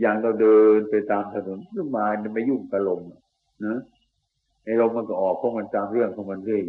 [0.00, 3.02] อย่างเราเดินไปตามถนนขึ้นมาไม่ยุ่งกับลม
[3.66, 3.78] นะ
[4.64, 6.62] ในลมมันก็ออกของมันตามเรื่องของมันเรื่อย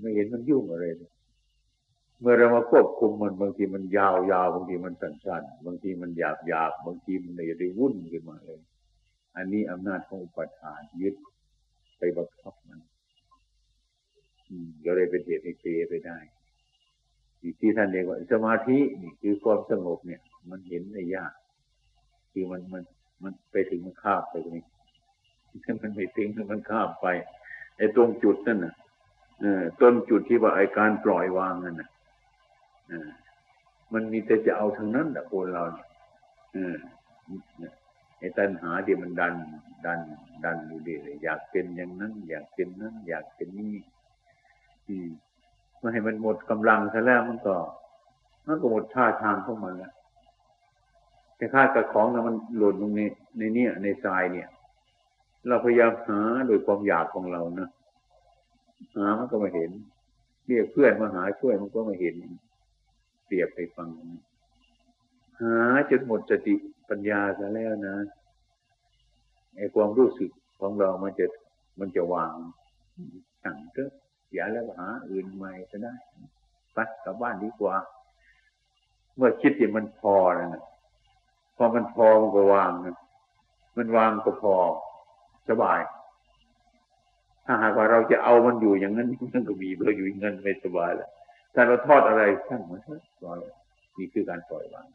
[0.00, 1.12] ไม่เห็นมันยุ่งอะไรเลย
[2.20, 8.60] เมื่อเรามาควบคุมมันบางทีมันยาวยาวบางทีมันสั้นๆบางทีมันหยาบหยาบบางทีมันเลยวุ่นขึ้นมาเลย
[9.36, 11.14] อันนี้อำนาจของอุปทานยึด
[11.98, 12.80] ไปบังคับมัน
[14.84, 16.18] ก็เลยเป็นเหตุให้เปไปได้
[17.60, 21.32] ที่ท่านเรียกว่าสมาธินี่คือความสงบเนี่ย มันเห็นได้ยาก
[22.32, 22.82] คือมันมัน
[23.22, 24.64] มันไปถึงมันข้ามไปตรงนี้
[25.82, 27.06] มันไม่ถึงมันข้ามไป
[27.76, 28.74] ไอ้ตรงจุดนั่นน่ะ
[29.40, 31.88] เออต้นจุดที่ว่าไอ้การปล่อยวางนั่นน่ะ
[33.92, 37.72] มันมีแต่จะเอาทางนั้นแต่คนเราเนี่ย
[38.18, 39.34] ไอ้ตัณหาที่มันดัน
[39.86, 40.00] ดัน
[40.44, 43.74] ดันอยู่ดีเลยอยากเป็นอย่างนั้น อยากเป็นนั้น อยากเป็นนี่
[44.88, 45.10] อืม
[45.82, 47.54] ม่ให้มันหมดกำลังซะแล้วมันก็
[48.46, 49.92] มันก็หมดท่าทางของมันแล้ว
[51.42, 54.48] แต่ค่ากับของนะมันหล่นตรงนี้ในเนี้ยในทรายเนี่ย
[55.48, 57.68] เราพยายามหาโดยความอยากของเรานะ
[58.96, 59.70] หามันก็มาเห็น
[60.46, 62.16] เรียกเพื่อนมาหาช่วยมันก็มาเห็น
[63.26, 63.88] เปรียบไปฟัง
[65.42, 65.56] หา
[65.90, 66.54] จนหมดสติ
[66.88, 67.96] ปัญญาซะแล้วนะ
[69.56, 70.30] ไอ้ความรู้สึก
[70.60, 71.26] ของเรามันจะ
[71.80, 72.34] มันจะวาง
[73.42, 73.90] สั่งเถอะ
[74.32, 75.94] อย่าแล้วหาอื่นใหม่ก็ได้
[76.74, 77.76] ไปกลับบ้านดีกว่า
[79.16, 80.64] เมื่อคิดที่างมันพอแล้วนะ
[81.62, 82.96] อมันพอมันก็วางนะ
[83.76, 84.54] มันวางก็พอ
[85.48, 85.80] สบาย
[87.46, 91.10] ถ้าหากว่าเราจะเอามันอยู่อย่างนั้นมันก็มีเราอยู่อย่างนั้นไม่สบายแล้ว
[91.54, 93.38] ถ้าเราทอดอะไรช่างมันเถอะปล่อย
[93.98, 94.86] นี่คือการปล่อยวาง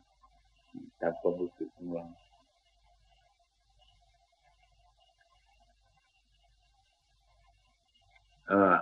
[1.01, 2.03] ตามความรู้สึกของเรา
[8.49, 8.75] เออ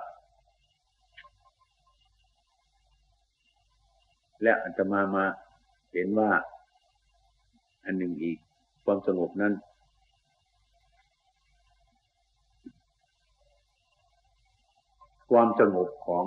[4.42, 5.26] และอาตมามา
[5.94, 6.30] เห็นว่า
[7.86, 8.38] อันหนึ่งอีก
[8.86, 9.54] ความสงบนั้น
[15.32, 16.26] ความสงบของ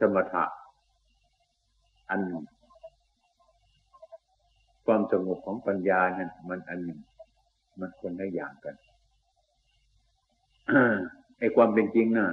[0.00, 0.44] สมถะ
[2.10, 2.44] อันหนึ่ง
[4.86, 7.00] ความสงบของปัญญานั้นมันอันหนึ่ง
[7.80, 8.74] มันคนละอย่างกัน
[11.38, 12.28] ไอ้ความเป็นจริงนะ่ะ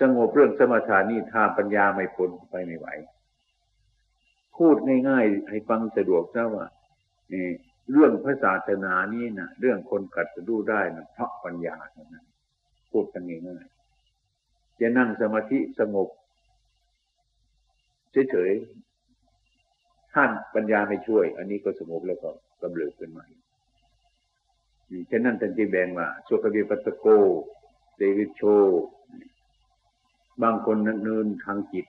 [0.00, 2.88] สงบเรื่องสมถานี่ถ้าปัญญาไม่พ้นไปไม่ไหว
[4.56, 4.76] พูด
[5.08, 6.66] ง่ายๆ ให้ฟังสะดวกซะว่า
[7.92, 12.26] เรื่องพระศาสนานี้นะเรื่องคนกัดจะดูได้นะเพราะปัญญาเท่านั้น
[12.92, 16.08] พูดกันง่ายๆจะนั่งสมาธิสงบ
[18.30, 22.30] เฉยๆท่านปัญญาไม่ช่วย อันนี้ก็สงบแล้วก็
[22.60, 23.24] กำเริบขึ้นมา
[25.10, 27.06] ฉะนั้นท่านจีแบ่งว่าสุขวิปัสสโก
[27.96, 28.42] เตวิโช
[30.42, 31.86] บางคนดำเนินทางจิต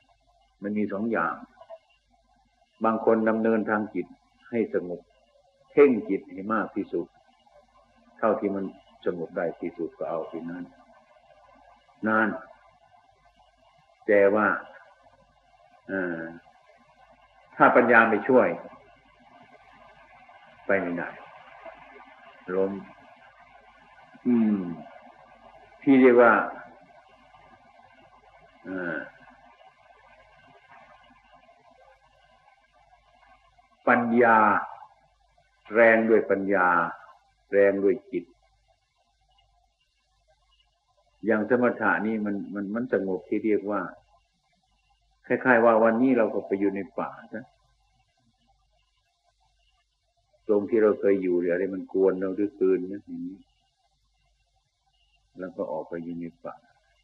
[0.63, 1.35] มันมีสองอย่าง
[2.85, 4.07] บางคนดำเนินทางจิต
[4.49, 5.01] ให้สงบ
[5.71, 7.07] เพ่งจิตให้มากที่สุด
[8.17, 8.65] เท่าที่มัน
[9.05, 10.63] สงบได้ที่สุดก็เอาที่นั้น
[12.07, 12.27] นาน
[14.07, 14.47] แต่ว่า
[17.55, 18.47] ถ้าปัญญาไม่ช่วย
[20.65, 21.09] ไปไม่ได้
[22.55, 22.71] ล้ม
[24.27, 24.59] อืม
[25.83, 26.33] ที่เรียกว่า
[28.67, 28.97] อ่า
[33.87, 34.37] ปัญญา
[35.73, 36.67] แรงด้วยปัญญา
[37.51, 38.25] แรงด้วยจิต
[41.25, 43.81] อย่างสมถะนี่มันมันมันสงบที่เรียกว่า
[45.27, 47.45] คล้าย ๆ ว่าวันนี้เราก็ไปอยู่ในป่านะ
[50.47, 53.37] ตรงที่เราเคยอยู่หรืออะไรมันกวนเราด้วยคืนนะอย่างนี้
[55.39, 56.55] แล้วก็ออกไปอยู่ในป่า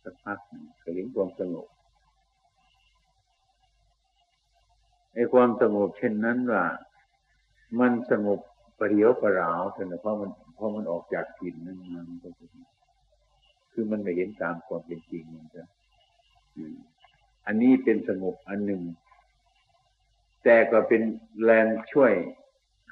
[0.04, 0.40] สักพัก
[0.84, 1.68] ก็เห็นความสงบ
[5.14, 6.64] ไอ้ความสงบเช่นนั้นว่า
[7.80, 8.40] มันสงบ
[8.80, 12.30] ประเดียวประราวแต่เพราะมันเพราะมันออกจากกลิ่นนั้นมันก็
[13.72, 15.64] คือมันไม่เห็นตามความเป็นจริงมันจะ
[17.48, 18.82] อันนี้เป็นสงบอันหนึ่ง
[20.44, 21.02] แต่ก็เป็น
[21.44, 22.14] แรงช่วย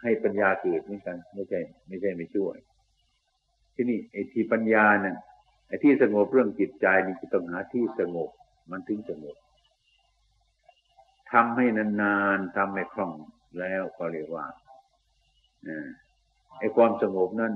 [0.02, 2.56] ให้ปัญญาเกิดเหมือนกันไม่ใช่ ไม่ใช่ไม่ช่วย
[3.76, 5.18] ที่นี่ไอ้ที่ปัญญาเนั่น
[5.68, 8.30] ไอ้ที่สงบเรื่องจิตใจนี่คือต้องหาที่สงบ
[8.72, 9.38] มันถึงสงบ
[11.32, 13.14] ทำให้นานๆทำให้คล่อง
[13.60, 14.46] แล้วก็เรียกว่า
[16.60, 17.54] ไอ้ความสงบนั้น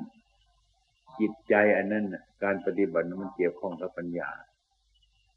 [1.20, 2.06] จิตใจอันนั้น
[2.44, 4.30] การปฏิบัติมันเกี่ยวข้องกับปัญญา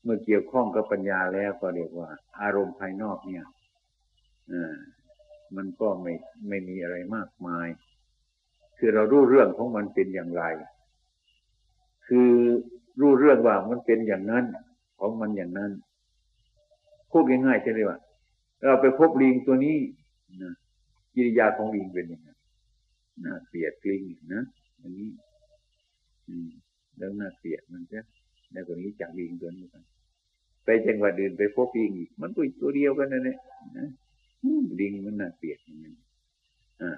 [0.02, 2.08] เมื่อเกี่ยวข้องกับปัญญาแล้วก็เรียกว่า
[2.40, 3.44] อารมณ์ภายนอกเนี่ย
[5.56, 6.12] มันก็ไม่
[6.48, 7.68] ไม่มีอะไรมากมาย
[8.78, 10.44] คือเรารู้เรื่องของมันเป็นอย่างไร
[12.06, 12.30] คือ
[13.00, 14.44] รู้เรื่องว่ามันเป็นอย่างนั้น
[15.00, 15.70] ของมันอย่างนั้น
[17.10, 17.98] พูดง่ายๆใช่ไหมว่า
[18.64, 19.78] เราไปพบลิงตัวนี้
[20.42, 20.54] นะ
[21.14, 22.28] กิริยาของลิงเป็นยังไง
[23.24, 24.02] น่าเกลียดลิง
[24.34, 24.42] นะ
[24.80, 25.08] อันนี้
[26.28, 26.50] อืม
[26.96, 28.00] แล้วน่าเกลียดมันจะ
[28.52, 29.84] ในคนนี้จากลิงตัวนี้กัน
[30.64, 33.38] ไปจังหวัดอื่นไปพบลิงอีก มันก็ตัวเดียวกันนั่นแหละ
[34.80, 35.94] ลิงมันน่าเกลียดมัน
[36.82, 36.96] อ่า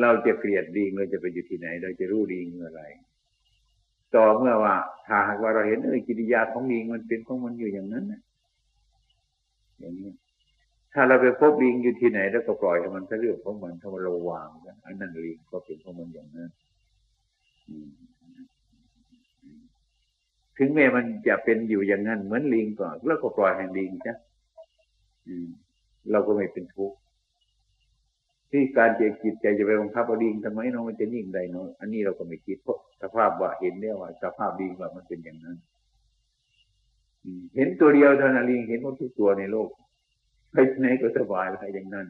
[0.00, 2.82] เราจะเกลียดลิงเราจะไปอยู่ที่ไหน เราจะรู้ลิงเมื่อไร
[4.14, 4.74] ต่อเมื่อว่า
[5.06, 8.20] ถ้าหากว่าเราเห็นเออกิริยาของลิงมันเป็นของมันอยู่อย่างนั้นนะ
[9.78, 10.10] อย่างนี้
[10.94, 14.48] ถ้าเราไปพบลิงอยู่ที่ไหนแล้วก็ปล่อยให้มันเรื่องของมันถ้ามันระวาง
[14.84, 16.50] อันนั้นลิงก็เป็นของมันอย่างนั้น
[20.56, 24.16] ถึงแม้มันจะเป็นอยู่อย่างนั้นเหมือนลิงก่อนแล้วก็ปล่อยให้ลิงจ้ะ
[26.10, 26.96] เราก็ไม่เป็นทุกข์
[28.50, 35.56] ที่การเจจิตใจจะไปบังคับเอาลิงทำไมเนาะมันจะนิ่งได้เนาะอันนี้เราก็ไม่คิดเพราะสภาพว่าเห็นแล้วว่าสภาพลิงว่ามันเป็นอย่างนั้น
[37.54, 39.68] เห็นตัวเดียวเท่านั้นลิงเห็นหมดทุกตัวในโลก
[40.52, 42.06] ไปไหนก็สบายอะไรอย่างนั้น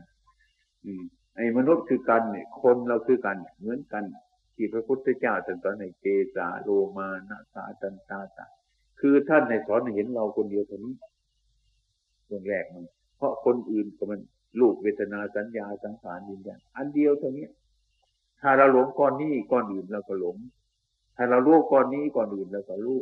[0.85, 1.03] อืม
[1.37, 4.05] ไอ้มนุษย์คือกันเนี่ย คนเราคือกัน เหมือนกัน
[4.55, 8.47] ที่พระพุทธเจ้าตรัสอนในเกสาโลมานาสาตันตาตา
[9.01, 10.95] คือท่านในสอนเห็นเราคนเดียวเท่านี้
[12.29, 12.85] คนแรกมัน
[13.17, 14.21] เพราะคนอื่นก็มัน
[14.61, 17.47] ลูกเวทนาสัญญาสังขารยินยันอันเดียวเท่านี้
[18.41, 20.37] ถ้าเราหลงก้อนนี้ก้อนอื่นเราก็หลง
[21.17, 22.99] ถ้าเรารู้ก้อนนี้ก้อนอื่นเราก็รู้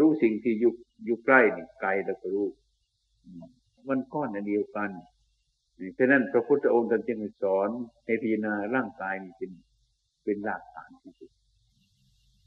[0.00, 0.72] รู้สิ่งที่อยู่
[1.04, 2.46] อยู่ใกล้นี่ไกลเราก็รู้
[3.88, 4.90] มันก้อนอันเดียวกัน
[5.98, 7.68] ฉะนั้นพระพุทธองค์ท่านจึงสอน
[8.04, 9.50] ให้พิจารณาร่างกายนี่เป็น
[10.24, 11.30] เป็นรากฐานที่สุด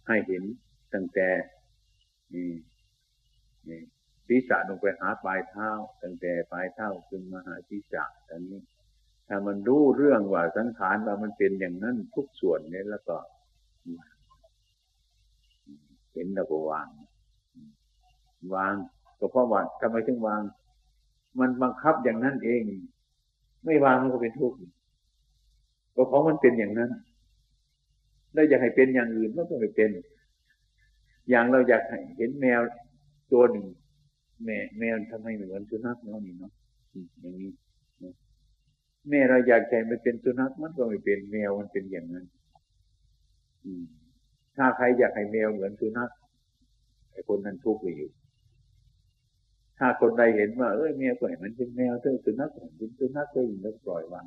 [0.07, 0.43] ให้เห็น
[0.93, 1.29] ตั้งแต่
[2.33, 2.51] นี่
[3.69, 3.81] นี่
[4.27, 5.69] ศีรษะลงไปหาปลายเท้า
[6.03, 8.61] ตั้งแต่ปลายเท้าขึ้นมาหาศีรษะตอนนี้
[9.27, 13.17] ถ้ามันรู้เรื่องว่าสังขารว่ามันเป็นอย่างนั้นทุกส่วนเนี่ยแล้วก็
[16.13, 16.87] เห็นแล้วก็วาง
[18.55, 18.75] วาง
[19.19, 20.41] ก็เพราะว่าทำไมถึงวาง
[21.39, 22.61] มันบังคับอย่างนั้นเอง
[23.65, 24.57] ไม่วางมันก็เป็นทุกข์
[25.95, 26.91] ก็เพราะมันเป็นอย่างนั้น
[28.33, 29.89] เราอยากให้เป็นอย่างอื่นมันก็ไม่เป็น
[31.29, 31.81] อย่างเราอยาก
[32.17, 32.61] เห็นแมว
[33.31, 33.65] ตัวหนึ่ง
[34.43, 36.51] แม่แมวทำไมเหมือนสุนัขเนาะนี่เนาะ
[37.21, 37.51] อย่างนี้
[39.09, 42.25] แม่เราอยากใจมันเป็นสุนัขมันก็ไม่เป็นแมวมันเป็นอย่างนั้น
[44.57, 46.09] ถ้าใครอยากให้แมวเหมือนสุนัข
[47.11, 48.09] ไอ้คนนั้นทุกข์อยู่
[49.79, 54.25] ถ้าคนใดเห็นว่าเอ้ยแมวก็เห็นมันเป็นแมวเธอสุนัขเป็นสุนัขก็ยินแล้วปล่อยวาง